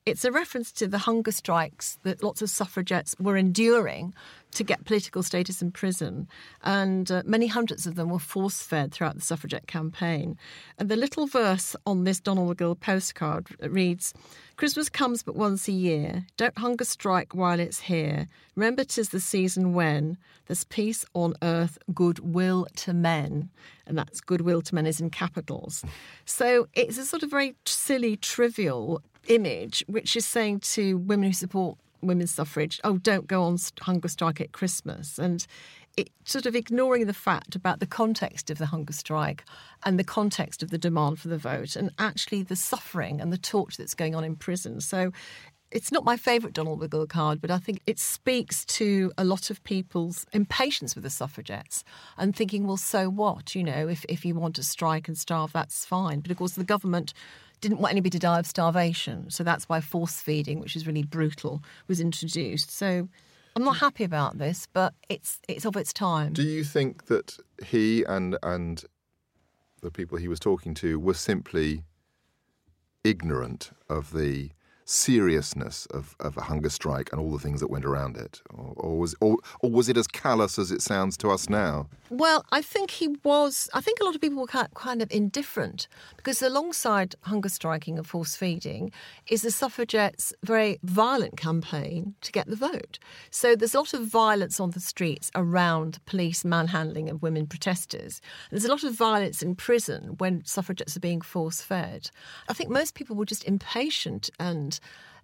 It's 0.05 0.25
a 0.25 0.33
reference 0.33 0.73
to 0.73 0.87
the 0.87 0.97
hunger 0.97 1.31
strikes 1.31 1.97
that 2.03 2.21
lots 2.21 2.41
of 2.41 2.49
suffragettes 2.49 3.15
were 3.21 3.37
enduring 3.37 4.13
to 4.51 4.63
get 4.65 4.83
political 4.83 5.23
status 5.23 5.61
in 5.61 5.71
prison, 5.71 6.27
and 6.61 7.09
uh, 7.09 7.23
many 7.25 7.47
hundreds 7.47 7.87
of 7.87 7.95
them 7.95 8.09
were 8.09 8.19
force 8.19 8.61
fed 8.61 8.91
throughout 8.91 9.15
the 9.15 9.21
suffragette 9.21 9.65
campaign. 9.65 10.37
And 10.77 10.89
the 10.89 10.97
little 10.97 11.25
verse 11.25 11.73
on 11.85 12.03
this 12.03 12.19
Donald 12.19 12.55
McGill 12.55 12.77
postcard 12.77 13.47
reads 13.61 14.13
Christmas 14.57 14.89
comes 14.89 15.23
but 15.23 15.35
once 15.35 15.69
a 15.69 15.71
year. 15.71 16.25
Don't 16.35 16.57
hunger 16.57 16.83
strike 16.83 17.33
while 17.33 17.59
it's 17.59 17.79
here. 17.79 18.27
Remember 18.55 18.83
'tis 18.83 19.09
the 19.09 19.21
season 19.21 19.73
when 19.73 20.17
there's 20.47 20.65
peace 20.65 21.05
on 21.13 21.33
earth, 21.41 21.77
goodwill 21.93 22.67
to 22.75 22.93
men. 22.93 23.49
And 23.87 23.97
that's 23.97 24.19
goodwill 24.19 24.61
to 24.63 24.75
men 24.75 24.85
is 24.85 24.99
in 24.99 25.09
capitals. 25.09 25.85
So 26.25 26.67
it's 26.73 26.97
a 26.97 27.05
sort 27.05 27.23
of 27.23 27.31
very 27.31 27.55
silly, 27.65 28.17
trivial 28.17 29.01
image, 29.27 29.83
which 29.87 30.15
is 30.15 30.25
saying 30.25 30.59
to 30.59 30.97
women 30.97 31.27
who 31.27 31.33
support 31.33 31.77
women's 32.01 32.31
suffrage, 32.31 32.79
oh, 32.83 32.97
don't 32.97 33.27
go 33.27 33.43
on 33.43 33.57
hunger 33.81 34.07
strike 34.07 34.41
at 34.41 34.51
Christmas. 34.51 35.17
And 35.17 35.45
it 35.95 36.09
sort 36.25 36.45
of 36.45 36.55
ignoring 36.55 37.05
the 37.05 37.13
fact 37.13 37.55
about 37.55 37.79
the 37.79 37.85
context 37.85 38.49
of 38.49 38.57
the 38.57 38.65
hunger 38.67 38.93
strike 38.93 39.43
and 39.85 39.99
the 39.99 40.03
context 40.03 40.63
of 40.63 40.71
the 40.71 40.77
demand 40.77 41.19
for 41.19 41.27
the 41.27 41.37
vote 41.37 41.75
and 41.75 41.91
actually 41.99 42.41
the 42.43 42.55
suffering 42.55 43.21
and 43.21 43.31
the 43.31 43.37
torture 43.37 43.81
that's 43.81 43.93
going 43.93 44.15
on 44.15 44.23
in 44.23 44.35
prison. 44.35 44.81
So 44.81 45.11
it's 45.69 45.91
not 45.91 46.03
my 46.03 46.17
favourite 46.17 46.53
Donald 46.53 46.81
McGill 46.81 47.09
card, 47.09 47.41
but 47.41 47.49
I 47.49 47.57
think 47.57 47.81
it 47.87 47.99
speaks 47.99 48.63
to 48.65 49.11
a 49.17 49.23
lot 49.23 49.49
of 49.49 49.63
people's 49.63 50.25
impatience 50.31 50.93
with 50.95 51.03
the 51.03 51.09
suffragettes 51.09 51.83
and 52.17 52.35
thinking, 52.35 52.67
well, 52.67 52.77
so 52.77 53.09
what? 53.09 53.55
You 53.55 53.63
know, 53.63 53.87
if, 53.87 54.05
if 54.07 54.23
you 54.23 54.35
want 54.35 54.55
to 54.57 54.63
strike 54.63 55.07
and 55.07 55.17
starve, 55.17 55.51
that's 55.51 55.85
fine. 55.85 56.19
But 56.19 56.31
of 56.31 56.37
course, 56.37 56.53
the 56.53 56.63
government 56.63 57.13
didn't 57.63 57.79
want 57.79 57.91
anybody 57.93 58.11
to 58.11 58.19
die 58.19 58.39
of 58.39 58.45
starvation. 58.45 59.29
So 59.29 59.43
that's 59.43 59.67
why 59.67 59.81
force 59.81 60.19
feeding, 60.19 60.59
which 60.59 60.75
is 60.75 60.85
really 60.85 61.03
brutal, 61.03 61.63
was 61.87 61.99
introduced. 61.99 62.69
So 62.69 63.07
I'm 63.55 63.63
not 63.63 63.77
happy 63.77 64.03
about 64.03 64.37
this, 64.37 64.67
but 64.73 64.93
it's 65.09 65.39
it's 65.47 65.65
of 65.65 65.75
its 65.75 65.93
time. 65.93 66.33
Do 66.33 66.43
you 66.43 66.63
think 66.63 67.05
that 67.05 67.37
he 67.65 68.03
and 68.03 68.37
and 68.43 68.83
the 69.81 69.91
people 69.91 70.17
he 70.17 70.27
was 70.27 70.39
talking 70.39 70.73
to 70.75 70.99
were 70.99 71.13
simply 71.13 71.83
ignorant 73.03 73.71
of 73.89 74.13
the 74.13 74.51
seriousness 74.85 75.85
of, 75.87 76.15
of 76.19 76.37
a 76.37 76.41
hunger 76.41 76.69
strike 76.69 77.11
and 77.11 77.21
all 77.21 77.31
the 77.31 77.39
things 77.39 77.59
that 77.59 77.69
went 77.69 77.85
around 77.85 78.17
it? 78.17 78.41
Or, 78.53 78.73
or, 78.77 78.99
was, 78.99 79.15
or, 79.21 79.37
or 79.61 79.69
was 79.69 79.89
it 79.89 79.97
as 79.97 80.07
callous 80.07 80.59
as 80.59 80.71
it 80.71 80.81
sounds 80.81 81.17
to 81.17 81.29
us 81.29 81.49
now? 81.49 81.87
Well, 82.09 82.45
I 82.51 82.61
think 82.61 82.91
he 82.91 83.07
was. 83.23 83.69
I 83.73 83.81
think 83.81 83.99
a 83.99 84.03
lot 84.03 84.13
of 84.13 84.21
people 84.21 84.39
were 84.39 84.67
kind 84.75 85.01
of 85.01 85.11
indifferent 85.11 85.87
because 86.15 86.41
alongside 86.43 87.15
hunger 87.21 87.49
striking 87.49 87.97
and 87.97 88.05
force 88.05 88.35
feeding 88.35 88.91
is 89.27 89.41
the 89.41 89.49
suffragettes' 89.49 90.31
very 90.43 90.79
violent 90.83 91.37
campaign 91.37 92.13
to 92.21 92.31
get 92.31 92.47
the 92.47 92.55
vote. 92.55 92.99
So 93.31 93.55
there's 93.55 93.73
a 93.73 93.79
lot 93.79 93.95
of 93.95 94.05
violence 94.05 94.59
on 94.59 94.71
the 94.71 94.79
streets 94.79 95.31
around 95.33 95.99
police 96.05 96.45
manhandling 96.45 97.09
of 97.09 97.23
women 97.23 97.47
protesters. 97.47 98.21
There's 98.51 98.65
a 98.65 98.69
lot 98.69 98.83
of 98.83 98.93
violence 98.93 99.41
in 99.41 99.55
prison 99.55 100.15
when 100.19 100.45
suffragettes 100.45 100.95
are 100.95 100.99
being 100.99 101.21
force 101.21 101.61
fed. 101.61 102.11
I 102.47 102.53
think 102.53 102.69
most 102.69 102.93
people 102.93 103.15
were 103.15 103.25
just 103.25 103.43
impatient 103.45 104.29
and 104.39 104.72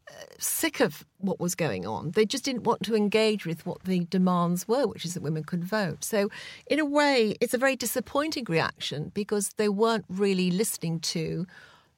Uh, 0.09 0.25
sick 0.39 0.79
of 0.79 1.05
what 1.19 1.39
was 1.39 1.53
going 1.53 1.85
on. 1.85 2.09
They 2.11 2.25
just 2.25 2.43
didn't 2.43 2.63
want 2.63 2.81
to 2.83 2.95
engage 2.95 3.45
with 3.45 3.63
what 3.67 3.83
the 3.83 4.05
demands 4.05 4.67
were, 4.67 4.87
which 4.87 5.05
is 5.05 5.13
that 5.13 5.21
women 5.21 5.43
could 5.43 5.63
vote. 5.63 6.03
So, 6.03 6.29
in 6.65 6.79
a 6.79 6.85
way, 6.85 7.35
it's 7.39 7.53
a 7.53 7.59
very 7.59 7.75
disappointing 7.75 8.45
reaction 8.49 9.11
because 9.13 9.51
they 9.57 9.69
weren't 9.69 10.05
really 10.09 10.49
listening 10.49 10.99
to 11.01 11.45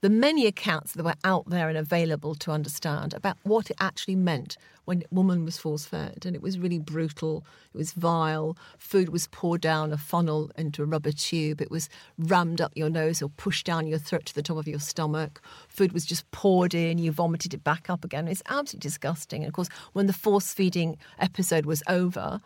the 0.02 0.10
many 0.10 0.48
accounts 0.48 0.94
that 0.94 1.04
were 1.04 1.16
out 1.24 1.50
there 1.50 1.70
and 1.70 1.78
available 1.78 2.34
to 2.36 2.52
understand 2.52 3.14
about 3.14 3.38
what 3.44 3.70
it 3.70 3.78
actually 3.80 4.16
meant 4.16 4.58
when 4.86 5.04
a 5.04 5.16
woman 5.16 5.46
was 5.46 5.60
force 5.60 5.86
fed. 5.86 6.26
And 6.26 6.36
it 6.36 6.42
was 6.42 6.58
really 6.58 6.80
brutal, 6.80 7.46
it 7.74 7.78
was 7.78 7.94
vile. 7.94 8.58
Food 8.80 9.10
was 9.10 9.28
poured 9.28 9.62
down 9.62 9.94
a 9.94 9.98
funnel 9.98 10.52
into 10.58 10.82
a 10.82 10.86
rubber 10.86 11.12
tube, 11.12 11.62
it 11.62 11.70
was 11.70 11.88
rammed 12.18 12.62
up 12.62 12.72
your 12.76 12.90
nose 12.90 13.22
or 13.22 13.30
pushed 13.30 13.66
down 13.66 13.86
your 13.86 14.00
throat 14.00 14.26
to 14.26 14.36
the 14.36 14.42
top 14.42 14.58
of 14.58 14.68
your 14.68 14.80
stomach. 14.80 15.40
Food 15.68 15.92
was 15.94 16.06
just 16.06 16.30
poured 16.32 16.74
in, 16.74 16.98
you 16.98 17.12
vomited 17.12 17.54
it 17.54 17.64
back 17.64 17.90
up 17.90 18.04
again. 18.04 18.28
It's 18.28 18.44
absolutely 18.50 18.88
disgusting. 18.88 19.44
And 19.44 19.50
of 19.50 19.54
course, 19.54 19.70
when 19.94 20.08
the 20.08 20.14
force 20.14 20.52
feeding 20.52 20.98
episode 21.20 21.68
was 21.68 21.84
over, 21.88 22.42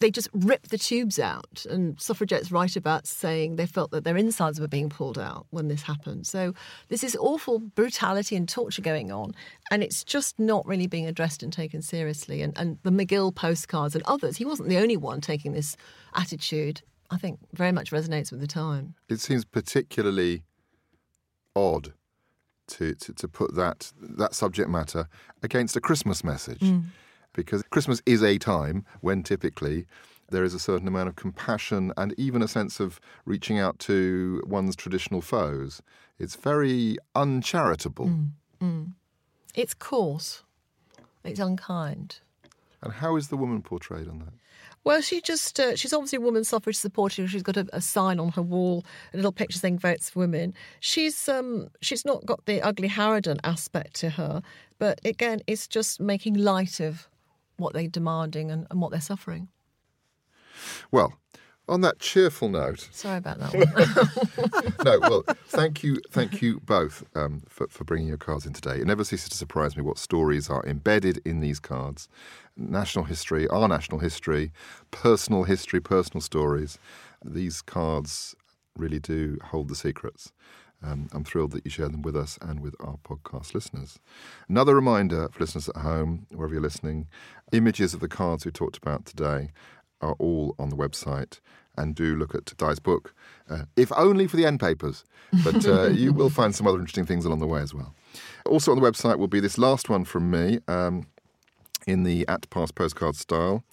they 0.00 0.10
just 0.10 0.28
ripped 0.32 0.70
the 0.70 0.78
tubes 0.78 1.18
out. 1.18 1.64
And 1.68 2.00
suffragettes 2.00 2.50
write 2.50 2.74
about 2.74 3.06
saying 3.06 3.56
they 3.56 3.66
felt 3.66 3.90
that 3.92 4.04
their 4.04 4.16
insides 4.16 4.58
were 4.58 4.68
being 4.68 4.88
pulled 4.88 5.18
out 5.18 5.46
when 5.50 5.68
this 5.68 5.82
happened. 5.82 6.26
So 6.26 6.54
this 6.88 7.04
is 7.04 7.14
awful 7.16 7.58
brutality 7.58 8.34
and 8.34 8.48
torture 8.48 8.82
going 8.82 9.12
on. 9.12 9.34
And 9.70 9.82
it's 9.82 10.02
just 10.02 10.38
not 10.38 10.66
really 10.66 10.86
being 10.86 11.06
addressed 11.06 11.42
and 11.42 11.52
taken 11.52 11.82
seriously. 11.82 12.40
And, 12.42 12.56
and 12.58 12.78
the 12.82 12.90
McGill 12.90 13.34
postcards 13.34 13.94
and 13.94 14.02
others, 14.06 14.38
he 14.38 14.44
wasn't 14.44 14.70
the 14.70 14.78
only 14.78 14.96
one 14.96 15.20
taking 15.20 15.52
this 15.52 15.76
attitude. 16.14 16.82
I 17.10 17.18
think 17.18 17.38
very 17.52 17.72
much 17.72 17.90
resonates 17.90 18.30
with 18.30 18.40
the 18.40 18.46
time. 18.46 18.94
It 19.08 19.20
seems 19.20 19.44
particularly 19.44 20.44
odd 21.54 21.92
to, 22.68 22.94
to, 22.94 23.12
to 23.12 23.28
put 23.28 23.54
that 23.56 23.92
that 24.00 24.34
subject 24.34 24.70
matter 24.70 25.08
against 25.42 25.76
a 25.76 25.80
Christmas 25.80 26.24
message. 26.24 26.60
Mm 26.60 26.84
because 27.32 27.62
Christmas 27.70 28.02
is 28.06 28.22
a 28.22 28.38
time 28.38 28.84
when 29.00 29.22
typically 29.22 29.86
there 30.30 30.44
is 30.44 30.54
a 30.54 30.58
certain 30.58 30.88
amount 30.88 31.08
of 31.08 31.16
compassion 31.16 31.92
and 31.96 32.14
even 32.16 32.42
a 32.42 32.48
sense 32.48 32.80
of 32.80 33.00
reaching 33.24 33.58
out 33.58 33.78
to 33.80 34.42
one's 34.46 34.76
traditional 34.76 35.20
foes. 35.20 35.82
It's 36.18 36.36
very 36.36 36.96
uncharitable. 37.14 38.06
Mm, 38.06 38.30
mm. 38.62 38.92
It's 39.54 39.74
coarse. 39.74 40.44
It's 41.24 41.40
unkind. 41.40 42.20
And 42.82 42.92
how 42.92 43.16
is 43.16 43.28
the 43.28 43.36
woman 43.36 43.62
portrayed 43.62 44.08
on 44.08 44.20
that? 44.20 44.32
Well, 44.82 45.02
she 45.02 45.20
just, 45.20 45.60
uh, 45.60 45.76
she's 45.76 45.92
obviously 45.92 46.16
a 46.16 46.22
woman 46.22 46.44
suffrage 46.44 46.76
supporter. 46.76 47.28
She's 47.28 47.42
got 47.42 47.58
a, 47.58 47.66
a, 47.74 47.82
sign 47.82 48.18
on 48.18 48.30
her 48.30 48.42
wall, 48.42 48.84
a 49.12 49.16
little 49.16 49.32
picture 49.32 49.58
saying 49.58 49.78
votes 49.78 50.08
for 50.08 50.20
women. 50.20 50.54
She's, 50.80 51.28
um, 51.28 51.68
she's 51.82 52.06
not 52.06 52.24
got 52.24 52.46
the 52.46 52.62
ugly 52.62 52.88
Harridan 52.88 53.40
aspect 53.44 53.94
to 53.96 54.10
her, 54.10 54.40
but 54.78 54.98
again, 55.04 55.42
it's 55.46 55.66
just 55.68 56.00
making 56.00 56.34
light 56.34 56.80
of 56.80 57.09
what 57.60 57.74
they're 57.74 57.88
demanding 57.88 58.50
and, 58.50 58.66
and 58.70 58.80
what 58.80 58.90
they're 58.90 59.00
suffering. 59.00 59.48
Well, 60.90 61.14
on 61.68 61.82
that 61.82 62.00
cheerful 62.00 62.48
note. 62.48 62.88
Sorry 62.90 63.18
about 63.18 63.38
that 63.38 64.74
no, 64.84 64.98
well, 65.00 65.22
thank 65.46 65.84
you, 65.84 66.00
thank 66.10 66.42
you 66.42 66.60
both 66.60 67.04
um, 67.14 67.42
for, 67.48 67.68
for 67.68 67.84
bringing 67.84 68.08
your 68.08 68.16
cards 68.16 68.44
in 68.44 68.52
today. 68.52 68.76
It 68.76 68.86
never 68.86 69.04
ceases 69.04 69.28
to 69.30 69.36
surprise 69.36 69.76
me 69.76 69.82
what 69.82 69.96
stories 69.96 70.50
are 70.50 70.64
embedded 70.66 71.22
in 71.24 71.40
these 71.40 71.60
cards 71.60 72.08
national 72.56 73.04
history, 73.06 73.48
our 73.48 73.68
national 73.68 74.00
history, 74.00 74.52
personal 74.90 75.44
history, 75.44 75.80
personal 75.80 76.20
stories. 76.20 76.78
These 77.24 77.62
cards 77.62 78.34
really 78.76 78.98
do 78.98 79.38
hold 79.44 79.68
the 79.68 79.74
secrets. 79.74 80.32
Um, 80.82 81.08
I'm 81.12 81.24
thrilled 81.24 81.52
that 81.52 81.64
you 81.64 81.70
share 81.70 81.88
them 81.88 82.02
with 82.02 82.16
us 82.16 82.38
and 82.40 82.60
with 82.60 82.74
our 82.80 82.96
podcast 83.04 83.54
listeners. 83.54 83.98
Another 84.48 84.74
reminder 84.74 85.28
for 85.30 85.40
listeners 85.40 85.68
at 85.68 85.76
home, 85.76 86.26
wherever 86.30 86.54
you're 86.54 86.62
listening, 86.62 87.06
images 87.52 87.92
of 87.94 88.00
the 88.00 88.08
cards 88.08 88.44
we 88.44 88.50
talked 88.50 88.78
about 88.78 89.04
today 89.04 89.50
are 90.00 90.14
all 90.18 90.54
on 90.58 90.70
the 90.70 90.76
website. 90.76 91.40
And 91.76 91.94
do 91.94 92.16
look 92.16 92.34
at 92.34 92.52
Di's 92.58 92.78
book, 92.78 93.14
uh, 93.48 93.62
if 93.76 93.90
only 93.96 94.26
for 94.26 94.36
the 94.36 94.44
end 94.44 94.60
papers. 94.60 95.04
But 95.44 95.64
uh, 95.66 95.86
you 95.88 96.12
will 96.12 96.28
find 96.28 96.54
some 96.54 96.66
other 96.66 96.78
interesting 96.78 97.06
things 97.06 97.24
along 97.24 97.38
the 97.38 97.46
way 97.46 97.60
as 97.60 97.72
well. 97.72 97.94
Also 98.44 98.72
on 98.72 98.80
the 98.80 98.90
website 98.90 99.18
will 99.18 99.28
be 99.28 99.40
this 99.40 99.56
last 99.56 99.88
one 99.88 100.04
from 100.04 100.30
me 100.30 100.58
um, 100.68 101.06
in 101.86 102.02
the 102.02 102.26
at 102.28 102.50
Past 102.50 102.74
Postcard 102.74 103.16
style 103.16 103.64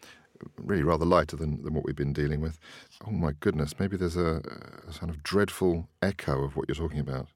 really 0.57 0.83
rather 0.83 1.05
lighter 1.05 1.35
than, 1.35 1.63
than 1.63 1.73
what 1.73 1.85
we've 1.85 1.95
been 1.95 2.13
dealing 2.13 2.41
with. 2.41 2.59
Oh 3.05 3.11
my 3.11 3.33
goodness, 3.39 3.79
maybe 3.79 3.97
there's 3.97 4.17
a, 4.17 4.41
a 4.87 4.93
kind 4.93 5.09
of 5.09 5.23
dreadful 5.23 5.87
echo 6.01 6.43
of 6.43 6.55
what 6.55 6.67
you're 6.67 6.75
talking 6.75 6.99
about. 6.99 7.27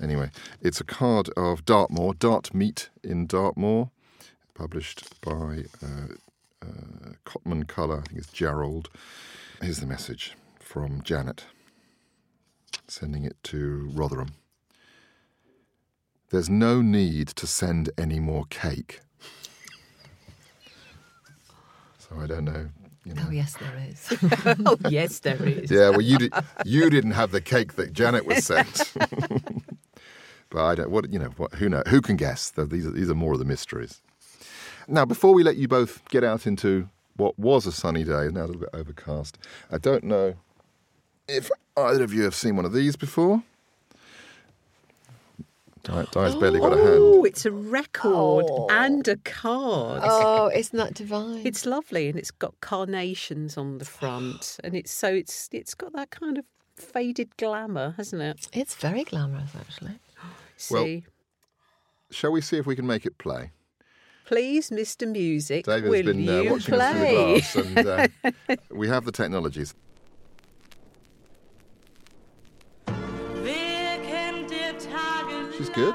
Anyway, 0.00 0.30
it's 0.60 0.80
a 0.80 0.84
card 0.84 1.28
of 1.36 1.64
Dartmoor, 1.64 2.14
Dartmeet 2.14 2.88
in 3.02 3.26
Dartmoor, 3.26 3.90
published 4.54 5.20
by 5.20 5.64
uh, 5.82 6.14
uh, 6.62 7.12
Cotman 7.24 7.64
Colour, 7.64 7.98
I 7.98 8.08
think 8.08 8.18
it's 8.18 8.30
Jarrold. 8.30 8.86
Here's 9.60 9.80
the 9.80 9.86
message 9.86 10.36
from 10.58 11.02
Janet, 11.02 11.44
sending 12.86 13.24
it 13.24 13.36
to 13.44 13.90
Rotherham. 13.92 14.34
There's 16.30 16.48
no 16.48 16.80
need 16.80 17.28
to 17.28 17.46
send 17.46 17.90
any 17.98 18.20
more 18.20 18.44
cake. 18.50 19.00
So 22.10 22.20
I 22.20 22.26
don't 22.26 22.44
know. 22.44 22.68
You 23.04 23.12
oh, 23.12 23.20
know. 23.20 23.26
Oh 23.28 23.30
yes, 23.30 23.56
there 23.56 23.86
is. 23.88 24.56
oh 24.66 24.76
yes, 24.90 25.20
there 25.20 25.42
is. 25.42 25.70
Yeah, 25.70 25.90
well, 25.90 26.02
you 26.02 26.18
did, 26.18 26.34
you 26.66 26.90
didn't 26.90 27.12
have 27.12 27.30
the 27.30 27.40
cake 27.40 27.74
that 27.74 27.92
Janet 27.92 28.26
was 28.26 28.44
sent. 28.44 28.92
But 30.50 30.64
I 30.64 30.74
don't. 30.74 30.90
What 30.90 31.10
you 31.12 31.18
know? 31.18 31.28
What, 31.36 31.54
who 31.54 31.68
know? 31.68 31.82
Who 31.88 32.00
can 32.00 32.16
guess? 32.16 32.50
These 32.50 32.84
are, 32.84 32.90
these 32.90 33.08
are 33.08 33.14
more 33.14 33.32
of 33.32 33.38
the 33.38 33.44
mysteries. 33.44 34.02
Now, 34.88 35.04
before 35.04 35.32
we 35.32 35.44
let 35.44 35.56
you 35.56 35.68
both 35.68 36.06
get 36.08 36.24
out 36.24 36.46
into 36.46 36.88
what 37.16 37.38
was 37.38 37.66
a 37.66 37.72
sunny 37.72 38.02
day, 38.02 38.28
now 38.32 38.40
a 38.40 38.46
little 38.46 38.60
bit 38.60 38.70
overcast, 38.74 39.38
I 39.70 39.78
don't 39.78 40.02
know 40.02 40.34
if 41.28 41.50
either 41.76 42.02
of 42.02 42.12
you 42.12 42.24
have 42.24 42.34
seen 42.34 42.56
one 42.56 42.64
of 42.64 42.72
these 42.72 42.96
before. 42.96 43.44
Di- 45.82 46.06
Di's 46.12 46.34
barely 46.36 46.60
got 46.60 46.72
a 46.72 46.76
hand. 46.76 46.88
Oh, 46.90 47.24
it's 47.24 47.46
a 47.46 47.50
record 47.50 48.44
Oh. 48.48 48.66
and 48.70 49.06
a 49.08 49.16
card. 49.16 50.02
Oh, 50.04 50.50
isn't 50.54 50.76
that 50.76 50.94
divine? 50.94 51.40
It's 51.46 51.64
lovely, 51.64 52.08
and 52.08 52.18
it's 52.18 52.30
got 52.30 52.60
carnations 52.60 53.56
on 53.56 53.78
the 53.78 53.84
front, 53.84 54.58
and 54.64 54.74
it's 54.74 54.90
so 54.92 55.08
it's 55.14 55.48
it's 55.52 55.74
got 55.74 55.92
that 55.94 56.10
kind 56.10 56.36
of 56.38 56.44
faded 56.76 57.36
glamour, 57.36 57.94
hasn't 57.96 58.22
it? 58.22 58.48
it's 58.52 58.74
very 58.74 59.04
glamorous, 59.04 59.52
actually. 59.58 59.98
Well- 60.70 60.84
See, 60.84 61.04
Shall 62.10 62.32
we 62.32 62.40
see 62.42 62.58
if 62.58 62.66
we 62.66 62.76
can 62.76 62.86
make 62.86 63.06
it 63.06 63.16
play? 63.18 63.52
please, 64.26 64.70
Mr. 64.70 65.10
Music, 65.10 65.64
David's 65.64 65.88
will 65.90 66.02
been 66.04 66.28
uh, 66.28 66.40
you 66.42 66.50
watching 66.52 66.74
us 66.74 67.42
through 67.52 67.62
the 67.62 67.82
play? 67.82 68.04
glass, 68.04 68.36
and 68.36 68.46
uh, 68.48 68.56
we 68.70 68.86
have 68.88 69.04
the 69.06 69.12
technologies. 69.12 69.74
She's 75.60 75.68
good. 75.68 75.94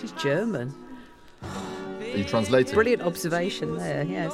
She's 0.00 0.12
German. 0.12 0.72
Are 1.42 2.16
you 2.16 2.22
translating? 2.22 2.72
Brilliant 2.72 3.02
observation 3.02 3.76
there. 3.78 4.04
Yes. 4.04 4.32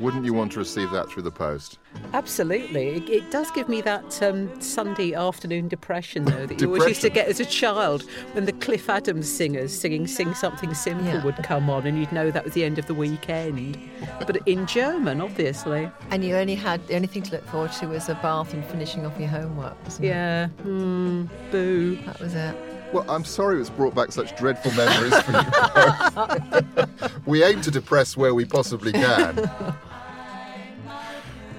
Wouldn't 0.00 0.24
you 0.24 0.32
want 0.34 0.52
to 0.52 0.58
receive 0.58 0.90
that 0.90 1.08
through 1.08 1.22
the 1.22 1.30
post? 1.30 1.78
Absolutely. 2.12 2.88
It, 2.96 3.08
it 3.08 3.30
does 3.30 3.50
give 3.52 3.68
me 3.68 3.80
that 3.82 4.20
um, 4.22 4.60
Sunday 4.60 5.14
afternoon 5.14 5.68
depression, 5.68 6.24
though, 6.24 6.46
that 6.46 6.60
you 6.60 6.66
always 6.66 6.86
used 6.88 7.02
to 7.02 7.10
get 7.10 7.28
as 7.28 7.38
a 7.38 7.44
child 7.44 8.02
when 8.32 8.44
the 8.44 8.52
Cliff 8.52 8.90
Adams 8.90 9.30
singers 9.32 9.72
singing 9.78 10.06
Sing 10.06 10.34
Something 10.34 10.74
Simple 10.74 11.04
Yeah. 11.06 11.24
would 11.24 11.36
come 11.44 11.70
on, 11.70 11.86
and 11.86 11.96
you'd 11.98 12.10
know 12.12 12.30
that 12.32 12.44
was 12.44 12.54
the 12.54 12.64
end 12.64 12.78
of 12.78 12.86
the 12.86 12.94
weekend. 12.94 13.78
But 14.26 14.46
in 14.48 14.66
German, 14.66 15.20
obviously. 15.20 15.88
And 16.10 16.24
you 16.24 16.36
only 16.36 16.56
had 16.56 16.84
the 16.88 16.96
only 16.96 17.06
thing 17.08 17.22
to 17.22 17.32
look 17.32 17.46
forward 17.46 17.72
to 17.72 17.86
was 17.86 18.08
a 18.08 18.14
bath 18.16 18.52
and 18.52 18.64
finishing 18.64 19.06
off 19.06 19.18
your 19.18 19.28
homework. 19.28 19.76
Wasn't 19.84 20.04
it? 20.04 20.08
Yeah. 20.08 20.48
Hmm. 20.48 21.26
boo. 21.52 21.96
that 22.06 22.18
was 22.20 22.34
it. 22.34 22.56
Well, 22.94 23.04
I'm 23.10 23.24
sorry 23.24 23.60
it's 23.60 23.70
brought 23.70 23.96
back 23.96 24.12
such 24.12 24.36
dreadful 24.36 24.70
memories 24.74 25.20
for 25.22 25.32
you 25.32 26.86
both. 26.86 27.26
we 27.26 27.42
aim 27.42 27.60
to 27.62 27.70
depress 27.72 28.16
where 28.16 28.36
we 28.36 28.44
possibly 28.44 28.92
can. 28.92 29.50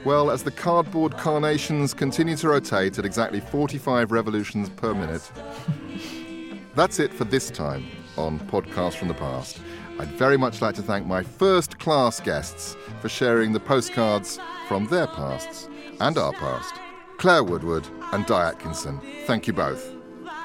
Well, 0.06 0.32
as 0.32 0.44
the 0.44 0.52
cardboard 0.52 1.18
carnations 1.18 1.94
continue 1.94 2.38
to 2.38 2.48
rotate 2.48 2.98
at 3.00 3.04
exactly 3.04 3.42
45 3.42 4.14
revolutions 4.14 4.70
per 4.70 4.94
minute, 4.94 5.30
that's 6.74 7.00
it 7.00 7.14
for 7.14 7.26
this 7.26 7.52
time 7.52 7.86
on 8.16 8.40
Podcast 8.40 8.94
from 8.94 9.10
the 9.10 9.14
Past. 9.14 9.60
I'd 10.00 10.08
very 10.12 10.38
much 10.38 10.62
like 10.62 10.76
to 10.76 10.82
thank 10.82 11.06
my 11.06 11.22
first 11.22 11.80
class 11.80 12.22
guests 12.22 12.78
for 13.02 13.10
sharing 13.10 13.52
the 13.52 13.60
postcards 13.60 14.40
from 14.70 14.88
their 14.88 15.08
pasts 15.08 15.68
and 16.00 16.18
our 16.18 16.32
past 16.32 16.76
Claire 17.18 17.44
Woodward 17.44 17.86
and 18.14 18.26
Di 18.26 18.48
Atkinson. 18.48 19.02
Thank 19.26 19.48
you 19.48 19.54
both. 19.54 19.95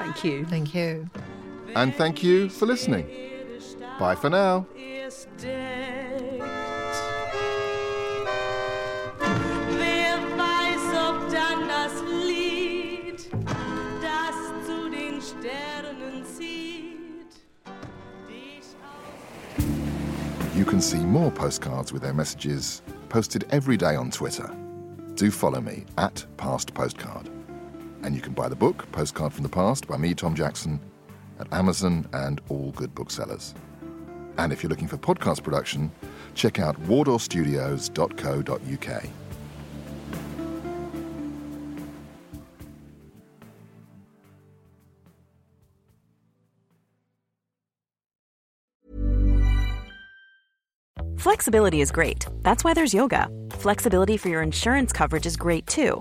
Thank 0.01 0.24
you. 0.24 0.44
Thank 0.46 0.74
you. 0.74 1.09
And 1.76 1.94
thank 1.94 2.22
you 2.22 2.48
for 2.48 2.64
listening. 2.64 3.07
Bye 3.98 4.14
for 4.14 4.30
now. 4.30 4.64
Wer 4.74 5.11
weiß, 10.38 10.94
ob 10.96 11.30
dann 11.30 11.68
das 11.68 11.92
Lied, 12.26 13.30
das 14.01 14.36
zu 14.66 14.88
den 14.90 15.20
Sternen 15.20 16.24
zieht, 16.24 17.44
dich 18.26 18.74
auf 18.82 20.57
You 20.57 20.64
can 20.64 20.80
see 20.80 20.96
more 20.98 21.30
postcards 21.30 21.92
with 21.92 22.01
their 22.01 22.14
messages 22.14 22.80
posted 23.11 23.44
every 23.51 23.76
day 23.76 23.96
on 23.96 24.11
Twitter. 24.11 24.51
Do 25.14 25.30
follow 25.30 25.61
me 25.61 25.84
at 25.98 26.24
Past 26.38 26.72
Postcard. 26.72 27.28
And 28.03 28.14
you 28.14 28.20
can 28.20 28.32
buy 28.32 28.48
the 28.48 28.57
book, 28.57 28.90
Postcard 28.92 29.32
from 29.32 29.42
the 29.42 29.48
Past, 29.48 29.86
by 29.86 29.96
me, 29.96 30.14
Tom 30.14 30.34
Jackson, 30.34 30.80
at 31.38 31.53
Amazon 31.53 32.09
and 32.12 32.40
all 32.48 32.72
good 32.72 32.94
booksellers. 32.94 33.55
And 34.38 34.53
if 34.53 34.62
you're 34.62 34.70
looking 34.70 34.88
for 34.88 34.96
podcast 34.96 35.42
production, 35.42 35.90
check 36.34 36.59
out 36.59 36.80
wardourstudios.co.uk. 36.84 39.05
Flexibility 51.16 51.82
is 51.82 51.90
great. 51.90 52.26
That's 52.40 52.64
why 52.64 52.72
there's 52.72 52.94
yoga. 52.94 53.28
Flexibility 53.51 54.16
for 54.16 54.30
your 54.30 54.40
insurance 54.40 54.90
coverage 54.90 55.26
is 55.26 55.36
great 55.36 55.66
too. 55.66 56.01